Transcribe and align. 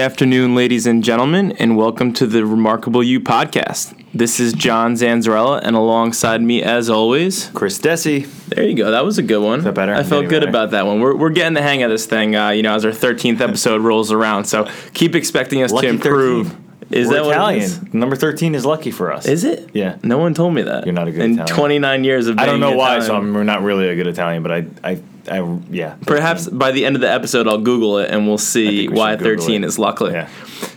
afternoon, 0.00 0.54
ladies 0.54 0.86
and 0.86 1.04
gentlemen, 1.04 1.52
and 1.58 1.76
welcome 1.76 2.14
to 2.14 2.26
the 2.26 2.46
Remarkable 2.46 3.02
You 3.02 3.20
podcast. 3.20 3.94
This 4.14 4.40
is 4.40 4.54
John 4.54 4.94
Zanzarella, 4.94 5.60
and 5.62 5.76
alongside 5.76 6.40
me, 6.40 6.62
as 6.62 6.88
always, 6.88 7.50
Chris 7.50 7.78
Dessi. 7.78 8.26
There 8.46 8.64
you 8.64 8.74
go. 8.74 8.90
That 8.90 9.04
was 9.04 9.18
a 9.18 9.22
good 9.22 9.42
one. 9.42 9.58
Is 9.58 9.64
that 9.66 9.74
better? 9.74 9.94
I 9.94 10.02
felt 10.02 10.22
good 10.22 10.40
better. 10.40 10.48
about 10.48 10.70
that 10.70 10.86
one. 10.86 11.00
We're, 11.00 11.14
we're 11.14 11.30
getting 11.30 11.52
the 11.52 11.62
hang 11.62 11.82
of 11.82 11.90
this 11.90 12.06
thing, 12.06 12.34
uh, 12.34 12.48
you 12.48 12.62
know, 12.62 12.74
as 12.74 12.84
our 12.84 12.92
13th 12.92 13.40
episode 13.40 13.82
rolls 13.82 14.10
around. 14.10 14.46
So 14.46 14.70
keep 14.94 15.14
expecting 15.14 15.62
us 15.62 15.70
Lucky 15.70 15.88
to 15.88 15.92
improve. 15.92 16.48
13. 16.48 16.59
Is 16.90 17.06
We're 17.08 17.14
that 17.14 17.24
what 17.24 17.30
it 17.30 17.64
Italian? 17.66 17.90
Number 17.92 18.16
thirteen 18.16 18.54
is 18.54 18.66
lucky 18.66 18.90
for 18.90 19.12
us. 19.12 19.26
Is 19.26 19.44
it? 19.44 19.70
Yeah. 19.72 19.96
No 20.02 20.18
one 20.18 20.34
told 20.34 20.54
me 20.54 20.62
that. 20.62 20.86
You're 20.86 20.92
not 20.92 21.06
a 21.06 21.12
good 21.12 21.20
In 21.20 21.32
Italian. 21.34 21.56
29 21.56 22.04
years 22.04 22.26
of 22.26 22.38
I 22.38 22.46
don't 22.46 22.60
being 22.60 22.72
know 22.72 22.76
why, 22.76 22.98
so 22.98 23.14
Italian. 23.16 23.36
I'm 23.36 23.46
not 23.46 23.62
really 23.62 23.88
a 23.88 23.94
good 23.94 24.08
Italian, 24.08 24.42
but 24.42 24.50
I, 24.50 24.66
I, 24.82 25.00
I 25.30 25.58
yeah. 25.70 25.96
Perhaps 26.04 26.48
by 26.48 26.72
the 26.72 26.84
end 26.84 26.96
of 26.96 27.02
the 27.02 27.10
episode, 27.10 27.46
I'll 27.46 27.58
Google 27.58 27.98
it 27.98 28.10
and 28.10 28.26
we'll 28.26 28.38
see 28.38 28.78
think 28.78 28.90
we 28.90 28.98
why 28.98 29.12
should 29.12 29.20
Google 29.20 29.44
13 29.44 29.62
it. 29.62 29.66
is 29.68 29.78
luckily. 29.78 30.12
Yeah. 30.14 30.28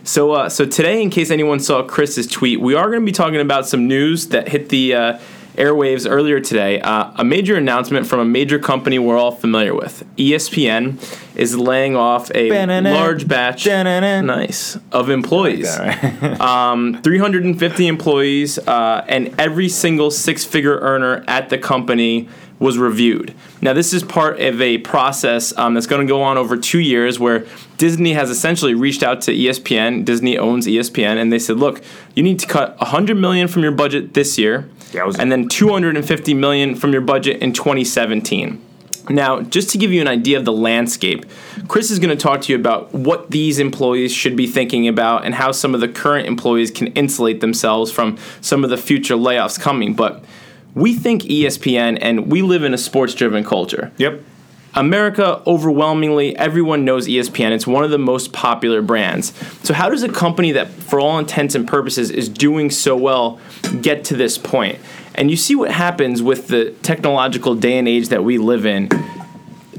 So, 0.03 0.31
uh, 0.33 0.49
so 0.49 0.65
today, 0.65 1.01
in 1.01 1.09
case 1.09 1.31
anyone 1.31 1.59
saw 1.59 1.81
Chris's 1.81 2.27
tweet, 2.27 2.59
we 2.59 2.75
are 2.75 2.87
going 2.89 3.01
to 3.01 3.05
be 3.05 3.11
talking 3.11 3.39
about 3.39 3.67
some 3.67 3.87
news 3.87 4.27
that 4.27 4.47
hit 4.49 4.69
the 4.69 4.93
uh, 4.93 5.19
airwaves 5.55 6.09
earlier 6.09 6.39
today. 6.39 6.81
Uh, 6.81 7.11
a 7.15 7.23
major 7.23 7.55
announcement 7.55 8.07
from 8.07 8.19
a 8.19 8.25
major 8.25 8.59
company 8.59 8.99
we're 8.99 9.17
all 9.17 9.31
familiar 9.31 9.73
with. 9.75 10.03
ESPN 10.17 10.97
is 11.35 11.57
laying 11.57 11.95
off 11.95 12.29
a 12.35 12.49
Ba-na-na. 12.49 12.91
large 12.93 13.27
batch, 13.27 13.63
Da-na-na. 13.65 14.21
nice, 14.21 14.77
of 14.91 15.09
employees. 15.09 15.69
All 15.77 15.85
right. 15.85 16.39
Um, 16.43 17.01
350 17.03 17.87
employees, 17.87 18.57
uh, 18.59 19.03
and 19.07 19.33
every 19.39 19.69
single 19.69 20.11
six-figure 20.11 20.77
earner 20.79 21.23
at 21.27 21.49
the 21.49 21.57
company 21.57 22.27
was 22.59 22.77
reviewed. 22.77 23.33
Now, 23.61 23.73
this 23.73 23.93
is 23.93 24.03
part 24.03 24.39
of 24.39 24.61
a 24.61 24.77
process 24.79 25.55
um, 25.57 25.73
that's 25.73 25.87
going 25.87 26.05
to 26.05 26.11
go 26.11 26.21
on 26.21 26.37
over 26.37 26.55
two 26.57 26.79
years, 26.79 27.19
where 27.19 27.45
Disney 27.77 28.13
has 28.13 28.29
essentially 28.29 28.73
reached 28.73 29.03
out 29.03 29.21
to 29.21 29.31
ESPN. 29.33 30.05
Disney 30.05 30.37
owns 30.37 30.65
ESPN, 30.67 31.17
and 31.17 31.31
they 31.31 31.39
said, 31.39 31.57
"Look, 31.57 31.81
you 32.15 32.23
need 32.23 32.39
to 32.39 32.47
cut 32.47 32.77
100 32.79 33.15
million 33.17 33.47
from 33.47 33.63
your 33.63 33.71
budget 33.71 34.13
this 34.13 34.37
year, 34.37 34.69
Was- 34.93 35.17
and 35.19 35.31
then 35.31 35.47
250 35.47 36.33
million 36.33 36.75
from 36.75 36.91
your 36.91 37.01
budget 37.01 37.41
in 37.41 37.53
2017." 37.53 38.59
Now, 39.09 39.41
just 39.41 39.69
to 39.71 39.77
give 39.77 39.91
you 39.91 39.99
an 39.99 40.07
idea 40.07 40.37
of 40.37 40.45
the 40.45 40.53
landscape, 40.53 41.25
Chris 41.67 41.91
is 41.91 41.99
going 41.99 42.09
to 42.09 42.15
talk 42.15 42.41
to 42.41 42.53
you 42.53 42.57
about 42.57 42.93
what 42.93 43.31
these 43.31 43.59
employees 43.59 44.13
should 44.13 44.35
be 44.37 44.47
thinking 44.47 44.87
about 44.87 45.25
and 45.25 45.35
how 45.35 45.51
some 45.51 45.75
of 45.75 45.81
the 45.81 45.89
current 45.89 46.25
employees 46.25 46.71
can 46.71 46.87
insulate 46.87 47.41
themselves 47.41 47.91
from 47.91 48.17
some 48.39 48.63
of 48.63 48.69
the 48.69 48.77
future 48.77 49.15
layoffs 49.15 49.59
coming. 49.59 49.93
But 49.93 50.23
we 50.73 50.93
think 50.93 51.23
ESPN, 51.23 51.97
and 52.01 52.31
we 52.31 52.41
live 52.41 52.63
in 52.63 52.73
a 52.73 52.77
sports 52.77 53.13
driven 53.13 53.43
culture. 53.43 53.91
yep. 53.97 54.21
America, 54.75 55.41
overwhelmingly, 55.45 56.35
everyone 56.35 56.83
knows 56.83 57.07
ESPN. 57.07 57.51
It's 57.51 57.67
one 57.67 57.83
of 57.83 57.91
the 57.91 57.99
most 57.99 58.33
popular 58.33 58.81
brands. 58.81 59.31
So, 59.63 59.73
how 59.73 59.89
does 59.89 60.01
a 60.01 60.09
company 60.09 60.51
that, 60.53 60.69
for 60.69 60.99
all 60.99 61.19
intents 61.19 61.53
and 61.53 61.67
purposes, 61.67 62.09
is 62.09 62.27
doing 62.27 62.71
so 62.71 62.97
well 62.97 63.39
get 63.81 64.03
to 64.05 64.15
this 64.15 64.37
point? 64.37 64.79
And 65.13 65.29
you 65.29 65.37
see 65.37 65.53
what 65.53 65.71
happens 65.71 66.23
with 66.23 66.47
the 66.47 66.71
technological 66.81 67.53
day 67.53 67.77
and 67.77 67.87
age 67.87 68.09
that 68.09 68.23
we 68.23 68.39
live 68.39 68.65
in. 68.65 68.89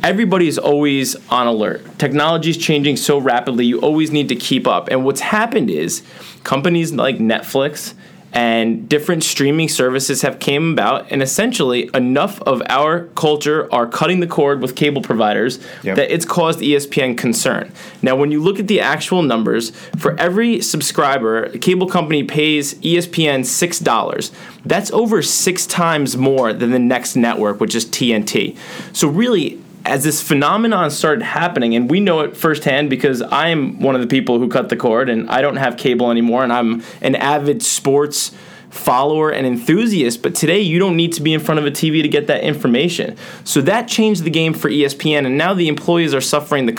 Everybody's 0.04 0.58
always 0.58 1.16
on 1.28 1.48
alert. 1.48 1.98
Technology 1.98 2.50
is 2.50 2.58
changing 2.58 2.96
so 2.96 3.18
rapidly, 3.18 3.66
you 3.66 3.80
always 3.80 4.12
need 4.12 4.28
to 4.28 4.36
keep 4.36 4.66
up. 4.66 4.88
And 4.88 5.04
what's 5.04 5.20
happened 5.20 5.70
is 5.70 6.02
companies 6.44 6.92
like 6.92 7.16
Netflix 7.16 7.94
and 8.34 8.88
different 8.88 9.22
streaming 9.22 9.68
services 9.68 10.22
have 10.22 10.40
came 10.40 10.72
about 10.72 11.10
and 11.10 11.22
essentially 11.22 11.88
enough 11.94 12.42
of 12.42 12.60
our 12.68 13.04
culture 13.14 13.72
are 13.72 13.86
cutting 13.86 14.18
the 14.18 14.26
cord 14.26 14.60
with 14.60 14.74
cable 14.74 15.00
providers 15.00 15.60
Yep. 15.84 15.96
that 15.96 16.12
it's 16.12 16.24
caused 16.24 16.58
ESPN 16.58 17.16
concern. 17.16 17.70
Now 18.02 18.16
when 18.16 18.32
you 18.32 18.42
look 18.42 18.58
at 18.58 18.66
the 18.66 18.80
actual 18.80 19.22
numbers, 19.22 19.70
for 19.96 20.18
every 20.18 20.60
subscriber, 20.60 21.44
a 21.44 21.58
cable 21.58 21.86
company 21.86 22.24
pays 22.24 22.74
ESPN 22.74 23.40
$6. 23.44 24.30
That's 24.64 24.90
over 24.90 25.22
6 25.22 25.66
times 25.66 26.16
more 26.16 26.52
than 26.52 26.72
the 26.72 26.78
next 26.80 27.14
network 27.14 27.60
which 27.60 27.74
is 27.74 27.86
TNT. 27.86 28.56
So 28.92 29.06
really 29.08 29.60
as 29.84 30.02
this 30.02 30.22
phenomenon 30.22 30.90
started 30.90 31.22
happening, 31.22 31.74
and 31.74 31.90
we 31.90 32.00
know 32.00 32.20
it 32.20 32.36
firsthand 32.36 32.88
because 32.88 33.20
I 33.20 33.48
am 33.48 33.80
one 33.80 33.94
of 33.94 34.00
the 34.00 34.06
people 34.06 34.38
who 34.38 34.48
cut 34.48 34.70
the 34.70 34.76
cord 34.76 35.10
and 35.10 35.28
I 35.28 35.42
don't 35.42 35.56
have 35.56 35.76
cable 35.76 36.10
anymore, 36.10 36.42
and 36.42 36.52
I'm 36.52 36.82
an 37.02 37.14
avid 37.16 37.62
sports 37.62 38.32
follower 38.70 39.30
and 39.30 39.46
enthusiast, 39.46 40.20
but 40.22 40.34
today 40.34 40.60
you 40.60 40.78
don't 40.78 40.96
need 40.96 41.12
to 41.12 41.22
be 41.22 41.32
in 41.32 41.38
front 41.38 41.60
of 41.60 41.66
a 41.66 41.70
TV 41.70 42.02
to 42.02 42.08
get 42.08 42.26
that 42.26 42.42
information. 42.42 43.16
So 43.44 43.60
that 43.62 43.86
changed 43.86 44.24
the 44.24 44.30
game 44.30 44.52
for 44.52 44.68
ESPN, 44.68 45.26
and 45.26 45.38
now 45.38 45.54
the 45.54 45.68
employees 45.68 46.12
are 46.14 46.20
suffering 46.20 46.66
the 46.66 46.72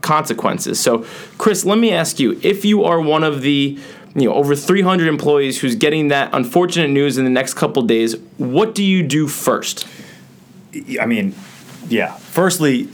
consequences. 0.00 0.78
So, 0.78 1.04
Chris, 1.38 1.64
let 1.64 1.78
me 1.78 1.92
ask 1.92 2.20
you 2.20 2.38
if 2.42 2.64
you 2.64 2.84
are 2.84 3.00
one 3.00 3.24
of 3.24 3.42
the 3.42 3.78
you 4.14 4.28
know 4.28 4.34
over 4.34 4.54
300 4.54 5.08
employees 5.08 5.60
who's 5.60 5.74
getting 5.74 6.08
that 6.08 6.30
unfortunate 6.32 6.90
news 6.90 7.18
in 7.18 7.24
the 7.24 7.30
next 7.30 7.54
couple 7.54 7.82
days, 7.82 8.16
what 8.36 8.74
do 8.74 8.84
you 8.84 9.02
do 9.02 9.26
first? 9.26 9.88
I 11.00 11.06
mean, 11.06 11.34
yeah. 11.88 12.14
Firstly, 12.16 12.88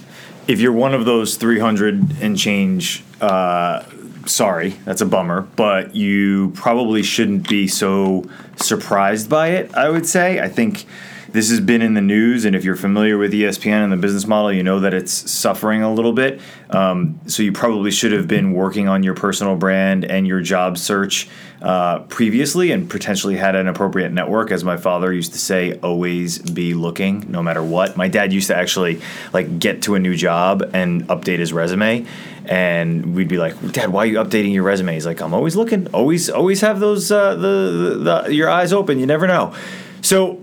if 0.47 0.61
you're 0.61 0.73
one 0.73 0.95
of 0.95 1.05
those 1.05 1.37
300 1.37 2.21
and 2.21 2.37
change, 2.37 3.05
uh, 3.21 3.84
sorry, 4.27 4.71
that's 4.84 5.01
a 5.01 5.06
bummer, 5.06 5.43
but 5.56 5.95
you 5.95 6.51
probably 6.55 7.03
shouldn't 7.03 7.49
be 7.49 7.69
so 7.69 8.25
surprised 8.56 9.28
by 9.28 9.49
it, 9.49 9.75
I 9.75 9.89
would 9.89 10.06
say. 10.06 10.41
I 10.41 10.49
think 10.49 10.87
this 11.32 11.50
has 11.50 11.60
been 11.60 11.82
in 11.82 11.94
the 11.94 12.00
news, 12.00 12.44
and 12.44 12.56
if 12.56 12.64
you're 12.64 12.76
familiar 12.76 13.16
with 13.16 13.32
ESPN 13.32 13.84
and 13.84 13.92
the 13.92 13.96
business 13.96 14.26
model, 14.26 14.52
you 14.52 14.62
know 14.62 14.80
that 14.80 14.94
it's 14.94 15.30
suffering 15.30 15.82
a 15.82 15.92
little 15.92 16.12
bit. 16.12 16.41
Um, 16.70 17.20
so 17.26 17.42
you 17.42 17.52
probably 17.52 17.91
should 17.91 18.12
have 18.12 18.26
been 18.26 18.52
working 18.52 18.88
on 18.88 19.02
your 19.02 19.14
personal 19.14 19.56
brand 19.56 20.04
and 20.04 20.26
your 20.26 20.41
job 20.41 20.78
search 20.78 21.28
uh, 21.62 22.00
previously 22.00 22.72
and 22.72 22.88
potentially 22.88 23.36
had 23.36 23.54
an 23.54 23.68
appropriate 23.68 24.10
network. 24.12 24.50
As 24.50 24.64
my 24.64 24.76
father 24.76 25.12
used 25.12 25.32
to 25.32 25.38
say, 25.38 25.78
always 25.80 26.38
be 26.38 26.74
looking 26.74 27.30
no 27.30 27.42
matter 27.42 27.62
what. 27.62 27.97
My 27.97 28.08
dad 28.08 28.32
used 28.32 28.48
to 28.48 28.56
actually 28.56 29.00
like 29.32 29.58
get 29.58 29.82
to 29.82 29.94
a 29.94 29.98
new 29.98 30.16
job 30.16 30.68
and 30.72 31.06
update 31.08 31.38
his 31.38 31.52
resume. 31.52 32.06
And 32.47 33.14
we'd 33.14 33.28
be 33.28 33.36
like, 33.36 33.72
Dad, 33.72 33.91
why 33.91 34.02
are 34.02 34.06
you 34.06 34.16
updating 34.16 34.52
your 34.52 34.64
resume? 34.64 34.94
He's 34.94 35.06
like, 35.06 35.20
I'm 35.20 35.34
always 35.34 35.54
looking. 35.54 35.86
Always, 35.88 36.30
always 36.30 36.62
have 36.62 36.80
those 36.80 37.12
uh, 37.12 37.34
the, 37.34 37.38
the, 37.38 38.22
the 38.24 38.34
your 38.34 38.48
eyes 38.48 38.72
open. 38.72 38.98
You 38.98 39.06
never 39.06 39.26
know. 39.26 39.54
So 40.02 40.42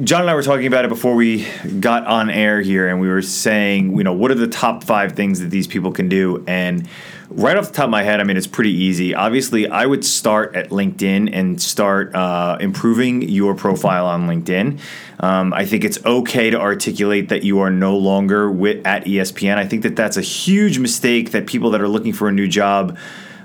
John 0.00 0.22
and 0.22 0.30
I 0.30 0.34
were 0.34 0.42
talking 0.42 0.66
about 0.66 0.86
it 0.86 0.88
before 0.88 1.14
we 1.14 1.46
got 1.78 2.06
on 2.06 2.30
air 2.30 2.62
here, 2.62 2.88
and 2.88 2.98
we 2.98 3.08
were 3.08 3.20
saying, 3.20 3.94
you 3.94 4.02
know, 4.04 4.14
what 4.14 4.30
are 4.30 4.34
the 4.36 4.46
top 4.46 4.84
five 4.84 5.12
things 5.12 5.40
that 5.40 5.50
these 5.50 5.66
people 5.66 5.92
can 5.92 6.08
do? 6.08 6.42
And 6.46 6.88
right 7.28 7.58
off 7.58 7.68
the 7.68 7.74
top 7.74 7.84
of 7.84 7.90
my 7.90 8.02
head, 8.02 8.18
I 8.18 8.24
mean, 8.24 8.38
it's 8.38 8.46
pretty 8.46 8.72
easy. 8.72 9.14
Obviously, 9.14 9.68
I 9.68 9.84
would 9.84 10.02
start 10.02 10.56
at 10.56 10.70
LinkedIn 10.70 11.28
and 11.34 11.60
start 11.60 12.14
uh, 12.14 12.56
improving 12.58 13.20
your 13.20 13.54
profile 13.54 14.06
on 14.06 14.26
LinkedIn. 14.26 14.80
Um, 15.20 15.52
I 15.52 15.66
think 15.66 15.84
it's 15.84 16.02
okay 16.06 16.48
to 16.48 16.58
articulate 16.58 17.28
that 17.28 17.42
you 17.42 17.60
are 17.60 17.70
no 17.70 17.94
longer 17.94 18.50
with, 18.50 18.86
at 18.86 19.04
ESPN. 19.04 19.58
I 19.58 19.66
think 19.66 19.82
that 19.82 19.94
that's 19.94 20.16
a 20.16 20.22
huge 20.22 20.78
mistake 20.78 21.32
that 21.32 21.46
people 21.46 21.70
that 21.70 21.82
are 21.82 21.88
looking 21.88 22.14
for 22.14 22.28
a 22.28 22.32
new 22.32 22.48
job 22.48 22.96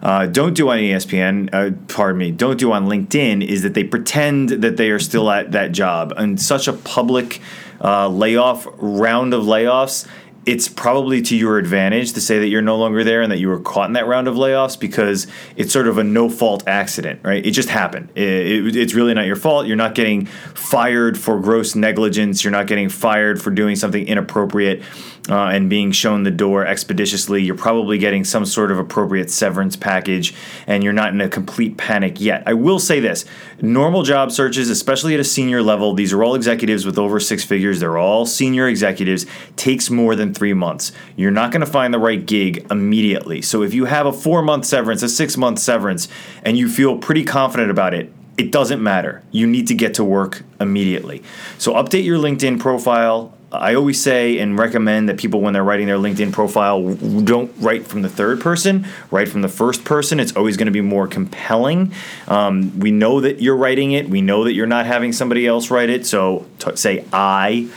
uh, 0.01 0.25
don't 0.27 0.53
do 0.53 0.69
on 0.69 0.77
ESPN, 0.77 1.49
uh, 1.53 1.75
pardon 1.87 2.17
me, 2.19 2.31
don't 2.31 2.57
do 2.59 2.71
on 2.71 2.85
LinkedIn 2.87 3.45
is 3.45 3.63
that 3.63 3.73
they 3.73 3.83
pretend 3.83 4.49
that 4.49 4.77
they 4.77 4.89
are 4.91 4.99
still 4.99 5.29
at 5.31 5.51
that 5.51 5.71
job. 5.71 6.13
And 6.17 6.41
such 6.41 6.67
a 6.67 6.73
public 6.73 7.41
uh, 7.83 8.07
layoff, 8.09 8.67
round 8.77 9.33
of 9.33 9.43
layoffs, 9.43 10.07
it's 10.45 10.69
probably 10.69 11.21
to 11.21 11.35
your 11.35 11.57
advantage 11.57 12.13
to 12.13 12.21
say 12.21 12.39
that 12.39 12.47
you're 12.47 12.61
no 12.61 12.77
longer 12.77 13.03
there 13.03 13.21
and 13.21 13.29
that 13.33 13.37
you 13.39 13.49
were 13.49 13.59
caught 13.59 13.89
in 13.89 13.93
that 13.93 14.07
round 14.07 14.29
of 14.29 14.35
layoffs 14.35 14.79
because 14.79 15.27
it's 15.57 15.73
sort 15.73 15.89
of 15.89 15.97
a 15.97 16.05
no 16.05 16.29
fault 16.29 16.63
accident, 16.67 17.19
right? 17.21 17.45
It 17.45 17.51
just 17.51 17.67
happened. 17.67 18.09
It, 18.15 18.23
it- 18.67 18.75
it's 18.77 18.93
really 18.93 19.13
not 19.13 19.25
your 19.25 19.35
fault. 19.35 19.67
You're 19.67 19.75
not 19.75 19.93
getting 19.93 20.25
fired 20.25 21.17
for 21.17 21.37
gross 21.41 21.75
negligence. 21.75 22.45
You're 22.45 22.51
not 22.51 22.67
getting 22.67 22.87
fired 22.87 23.41
for 23.41 23.51
doing 23.51 23.75
something 23.75 24.07
inappropriate 24.07 24.83
uh, 25.29 25.47
and 25.47 25.69
being 25.69 25.91
shown 25.91 26.23
the 26.23 26.31
door 26.31 26.65
expeditiously. 26.65 27.41
You're 27.41 27.55
probably 27.55 27.97
getting 27.97 28.23
some 28.23 28.45
sort 28.45 28.71
of 28.71 28.79
appropriate 28.79 29.29
severance 29.29 29.75
package 29.75 30.33
and 30.65 30.83
you're 30.83 30.93
not 30.93 31.13
in 31.13 31.21
a 31.21 31.29
complete 31.29 31.77
panic 31.77 32.19
yet. 32.19 32.43
I 32.45 32.53
will 32.53 32.79
say 32.79 32.99
this 32.99 33.25
normal 33.61 34.03
job 34.03 34.31
searches, 34.31 34.69
especially 34.69 35.13
at 35.13 35.19
a 35.19 35.23
senior 35.23 35.61
level, 35.61 35.93
these 35.93 36.13
are 36.13 36.23
all 36.23 36.35
executives 36.35 36.85
with 36.85 36.97
over 36.97 37.19
six 37.19 37.43
figures. 37.43 37.79
They're 37.79 37.97
all 37.97 38.25
senior 38.25 38.67
executives, 38.67 39.25
takes 39.55 39.89
more 39.89 40.15
than 40.15 40.33
three 40.33 40.53
months. 40.53 40.91
You're 41.15 41.31
not 41.31 41.51
going 41.51 41.61
to 41.61 41.71
find 41.71 41.93
the 41.93 41.99
right 41.99 42.25
gig 42.25 42.65
immediately. 42.71 43.41
So 43.41 43.63
if 43.63 43.73
you 43.73 43.85
have 43.85 44.05
a 44.05 44.13
four 44.13 44.41
month 44.41 44.65
severance, 44.65 45.03
a 45.03 45.09
six 45.09 45.37
month 45.37 45.59
severance, 45.59 46.07
and 46.43 46.57
you 46.57 46.69
feel 46.69 46.97
pretty 46.97 47.23
confident 47.23 47.71
about 47.71 47.93
it, 47.93 48.11
it 48.37 48.51
doesn't 48.51 48.81
matter. 48.81 49.23
You 49.31 49.47
need 49.47 49.67
to 49.67 49.73
get 49.73 49.95
to 49.95 50.03
work 50.03 50.43
immediately. 50.59 51.23
So 51.57 51.73
update 51.73 52.05
your 52.05 52.19
LinkedIn 52.19 52.59
profile. 52.59 53.33
I 53.51 53.75
always 53.75 54.01
say 54.01 54.39
and 54.39 54.59
recommend 54.59 55.07
that 55.07 55.17
people, 55.17 55.39
when 55.39 55.53
they're 55.53 55.63
writing 55.63 55.87
their 55.87 55.97
LinkedIn 55.97 56.33
profile, 56.33 56.93
don't 56.93 57.51
write 57.59 57.87
from 57.87 58.01
the 58.01 58.09
third 58.09 58.41
person, 58.41 58.85
write 59.09 59.29
from 59.29 59.41
the 59.41 59.47
first 59.47 59.85
person. 59.85 60.19
It's 60.19 60.35
always 60.35 60.57
going 60.57 60.65
to 60.65 60.71
be 60.71 60.81
more 60.81 61.07
compelling. 61.07 61.93
Um, 62.27 62.77
we 62.77 62.91
know 62.91 63.21
that 63.21 63.41
you're 63.41 63.55
writing 63.55 63.93
it. 63.93 64.09
We 64.09 64.21
know 64.21 64.43
that 64.43 64.53
you're 64.53 64.67
not 64.67 64.85
having 64.85 65.13
somebody 65.13 65.47
else 65.47 65.71
write 65.71 65.89
it. 65.89 66.05
So 66.05 66.45
t- 66.59 66.75
say 66.75 67.05
I, 67.13 67.69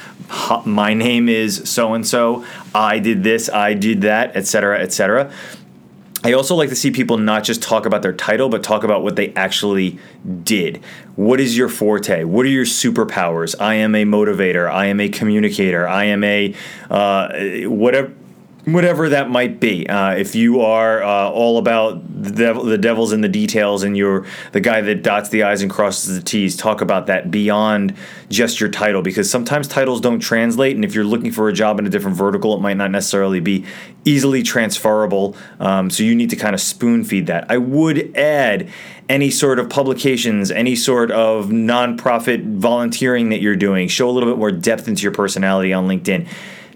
my 0.67 0.93
name 0.93 1.29
is 1.29 1.71
so 1.71 1.95
and 1.95 2.07
so. 2.07 2.45
I 2.75 2.99
did 2.99 3.23
this. 3.23 3.49
I 3.49 3.75
did 3.75 4.03
that, 4.03 4.37
etc., 4.37 4.81
etc. 4.81 5.33
I 6.23 6.35
also 6.35 6.55
like 6.55 6.69
to 6.69 6.77
see 6.77 6.91
people 6.91 7.17
not 7.17 7.45
just 7.45 7.63
talk 7.63 7.87
about 7.87 8.03
their 8.03 8.13
title, 8.13 8.51
but 8.51 8.63
talk 8.63 8.85
about 8.85 9.03
what 9.03 9.17
they 9.17 9.33
actually 9.35 9.99
did. 10.43 10.83
What 11.17 11.41
is 11.41 11.57
your 11.57 11.69
forte? 11.69 12.25
What 12.25 12.45
are 12.45 12.51
your 12.51 12.67
superpowers? 12.67 13.55
I 13.59 13.77
am 13.77 13.95
a 13.95 14.05
motivator. 14.05 14.71
I 14.71 14.87
am 14.87 15.01
a 15.01 15.09
communicator. 15.09 15.89
I 15.89 16.05
am 16.05 16.23
a 16.23 16.55
uh, 16.91 17.69
whatever 17.69 18.13
whatever 18.65 19.09
that 19.09 19.31
might 19.31 19.61
be. 19.61 19.89
Uh, 19.89 20.15
if 20.15 20.35
you 20.35 20.61
are 20.61 21.03
uh, 21.03 21.31
all 21.31 21.59
about 21.59 22.03
the, 22.23 22.31
devil, 22.31 22.65
the 22.65 22.79
devil's 22.79 23.12
in 23.12 23.21
the 23.21 23.29
details 23.29 23.83
and 23.83 23.97
you're 23.97 24.27
the 24.53 24.61
guy 24.61 24.81
that 24.81 25.03
dots 25.03 25.31
the 25.31 25.43
I's 25.43 25.62
and 25.62 25.71
crosses 25.71 26.17
the 26.17 26.23
T's, 26.23 26.57
talk 26.57 26.81
about 26.81 27.07
that 27.07 27.31
beyond 27.31 27.95
just 28.29 28.61
your 28.61 28.69
title 28.69 29.03
because 29.03 29.31
sometimes 29.31 29.67
titles 29.67 30.01
don't 30.01 30.21
translate. 30.21 30.75
And 30.77 30.85
if 30.85 30.95
you're 30.95 31.05
looking 31.05 31.33
for 31.33 31.49
a 31.49 31.53
job 31.53 31.79
in 31.79 31.87
a 31.87 31.91
different 31.91 32.17
vertical, 32.17 32.55
it 32.55 32.61
might 32.61 32.77
not 32.77 32.91
necessarily 32.91 33.41
be 33.41 33.65
easily 34.05 34.43
transferable. 34.43 35.37
Um, 35.59 35.91
so 35.91 36.03
you 36.03 36.15
need 36.15 36.31
to 36.31 36.37
kind 36.37 36.55
of 36.55 36.61
spoon 36.61 37.05
feed 37.05 37.27
that. 37.27 37.51
I 37.51 37.59
would 37.59 38.17
add 38.17 38.69
any 39.09 39.31
sort 39.31 39.59
of 39.59 39.69
publications, 39.69 40.51
any 40.53 40.77
sort 40.77 41.11
of 41.11 41.47
nonprofit 41.47 42.59
volunteering 42.59 43.31
that 43.31 43.41
you're 43.41 43.57
doing. 43.57 43.89
Show 43.89 44.09
a 44.09 44.12
little 44.12 44.31
bit 44.31 44.39
more 44.39 44.53
depth 44.53 44.87
into 44.87 45.03
your 45.03 45.12
personality 45.12 45.73
on 45.73 45.89
LinkedIn. 45.89 46.29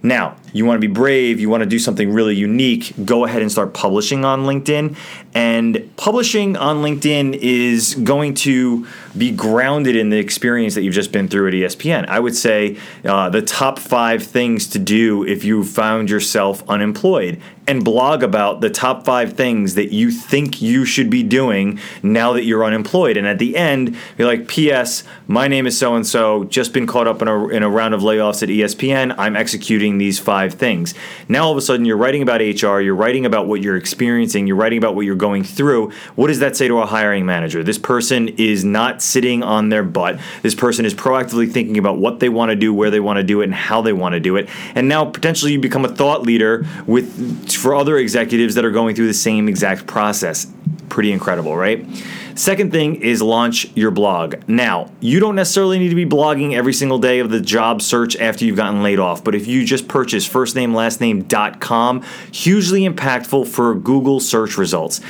Now, 0.04 0.36
you 0.52 0.66
want 0.66 0.82
to 0.82 0.86
be 0.86 0.92
brave, 0.92 1.40
you 1.40 1.48
want 1.48 1.62
to 1.62 1.66
do 1.66 1.78
something 1.78 2.12
really 2.12 2.36
unique, 2.36 2.92
go 3.06 3.24
ahead 3.24 3.40
and 3.40 3.50
start 3.50 3.72
publishing 3.72 4.22
on 4.22 4.44
LinkedIn. 4.44 4.98
And 5.32 5.90
publishing 5.96 6.58
on 6.58 6.82
LinkedIn 6.82 7.38
is 7.40 7.94
going 7.94 8.34
to 8.34 8.86
be 9.16 9.30
grounded 9.30 9.96
in 9.96 10.10
the 10.10 10.18
experience 10.18 10.74
that 10.74 10.82
you've 10.82 10.94
just 10.94 11.12
been 11.12 11.28
through 11.28 11.48
at 11.48 11.54
ESPN. 11.54 12.06
I 12.06 12.20
would 12.20 12.34
say 12.34 12.76
uh, 13.04 13.30
the 13.30 13.42
top 13.42 13.78
five 13.78 14.22
things 14.22 14.66
to 14.68 14.78
do 14.78 15.24
if 15.24 15.44
you 15.44 15.64
found 15.64 16.10
yourself 16.10 16.68
unemployed 16.68 17.40
and 17.66 17.84
blog 17.84 18.22
about 18.22 18.60
the 18.60 18.68
top 18.68 19.04
five 19.04 19.32
things 19.32 19.74
that 19.74 19.92
you 19.92 20.10
think 20.10 20.60
you 20.60 20.84
should 20.84 21.08
be 21.08 21.22
doing 21.22 21.78
now 22.02 22.32
that 22.34 22.44
you're 22.44 22.64
unemployed. 22.64 23.16
And 23.16 23.26
at 23.26 23.38
the 23.38 23.56
end, 23.56 23.96
you're 24.18 24.28
like, 24.28 24.48
P.S., 24.48 25.04
my 25.26 25.48
name 25.48 25.66
is 25.66 25.78
so 25.78 25.94
and 25.94 26.06
so, 26.06 26.44
just 26.44 26.72
been 26.72 26.86
caught 26.86 27.06
up 27.06 27.22
in 27.22 27.28
a, 27.28 27.48
in 27.48 27.62
a 27.62 27.70
round 27.70 27.94
of 27.94 28.02
layoffs 28.02 28.42
at 28.42 28.48
ESPN. 28.50 29.14
I'm 29.16 29.36
executing 29.36 29.98
these 29.98 30.18
five 30.18 30.54
things. 30.54 30.94
Now 31.28 31.46
all 31.46 31.52
of 31.52 31.58
a 31.58 31.62
sudden, 31.62 31.86
you're 31.86 31.96
writing 31.96 32.22
about 32.22 32.40
HR, 32.40 32.80
you're 32.80 32.94
writing 32.94 33.24
about 33.24 33.46
what 33.46 33.62
you're 33.62 33.76
experiencing, 33.76 34.46
you're 34.46 34.56
writing 34.56 34.78
about 34.78 34.94
what 34.94 35.06
you're 35.06 35.14
going 35.14 35.44
through. 35.44 35.90
What 36.16 36.26
does 36.26 36.40
that 36.40 36.56
say 36.56 36.68
to 36.68 36.78
a 36.78 36.86
hiring 36.86 37.24
manager? 37.24 37.62
This 37.62 37.78
person 37.78 38.28
is 38.28 38.64
not 38.64 39.00
sitting 39.04 39.42
on 39.42 39.68
their 39.68 39.82
butt. 39.82 40.18
This 40.42 40.54
person 40.54 40.84
is 40.84 40.94
proactively 40.94 41.50
thinking 41.50 41.78
about 41.78 41.98
what 41.98 42.20
they 42.20 42.28
want 42.28 42.50
to 42.50 42.56
do, 42.56 42.72
where 42.72 42.90
they 42.90 43.00
want 43.00 43.18
to 43.18 43.22
do 43.22 43.40
it, 43.40 43.44
and 43.44 43.54
how 43.54 43.82
they 43.82 43.92
want 43.92 44.14
to 44.14 44.20
do 44.20 44.36
it. 44.36 44.48
And 44.74 44.88
now 44.88 45.04
potentially 45.04 45.52
you 45.52 45.58
become 45.58 45.84
a 45.84 45.88
thought 45.88 46.22
leader 46.22 46.66
with 46.86 47.52
for 47.52 47.74
other 47.74 47.96
executives 47.96 48.54
that 48.54 48.64
are 48.64 48.70
going 48.70 48.94
through 48.94 49.06
the 49.06 49.14
same 49.14 49.48
exact 49.48 49.86
process. 49.86 50.46
Pretty 50.88 51.12
incredible, 51.12 51.56
right? 51.56 51.86
Second 52.36 52.72
thing 52.72 52.96
is 52.96 53.22
launch 53.22 53.70
your 53.76 53.92
blog. 53.92 54.34
Now, 54.48 54.90
you 54.98 55.20
don't 55.20 55.36
necessarily 55.36 55.78
need 55.78 55.90
to 55.90 55.94
be 55.94 56.04
blogging 56.04 56.52
every 56.54 56.72
single 56.72 56.98
day 56.98 57.20
of 57.20 57.30
the 57.30 57.40
job 57.40 57.80
search 57.80 58.16
after 58.16 58.44
you've 58.44 58.56
gotten 58.56 58.82
laid 58.82 58.98
off, 58.98 59.22
but 59.22 59.36
if 59.36 59.46
you 59.46 59.64
just 59.64 59.86
purchase 59.86 60.28
firstnamelastname.com, 60.28 62.02
hugely 62.32 62.88
impactful 62.88 63.46
for 63.46 63.74
Google 63.76 64.18
search 64.18 64.58
results. 64.58 65.00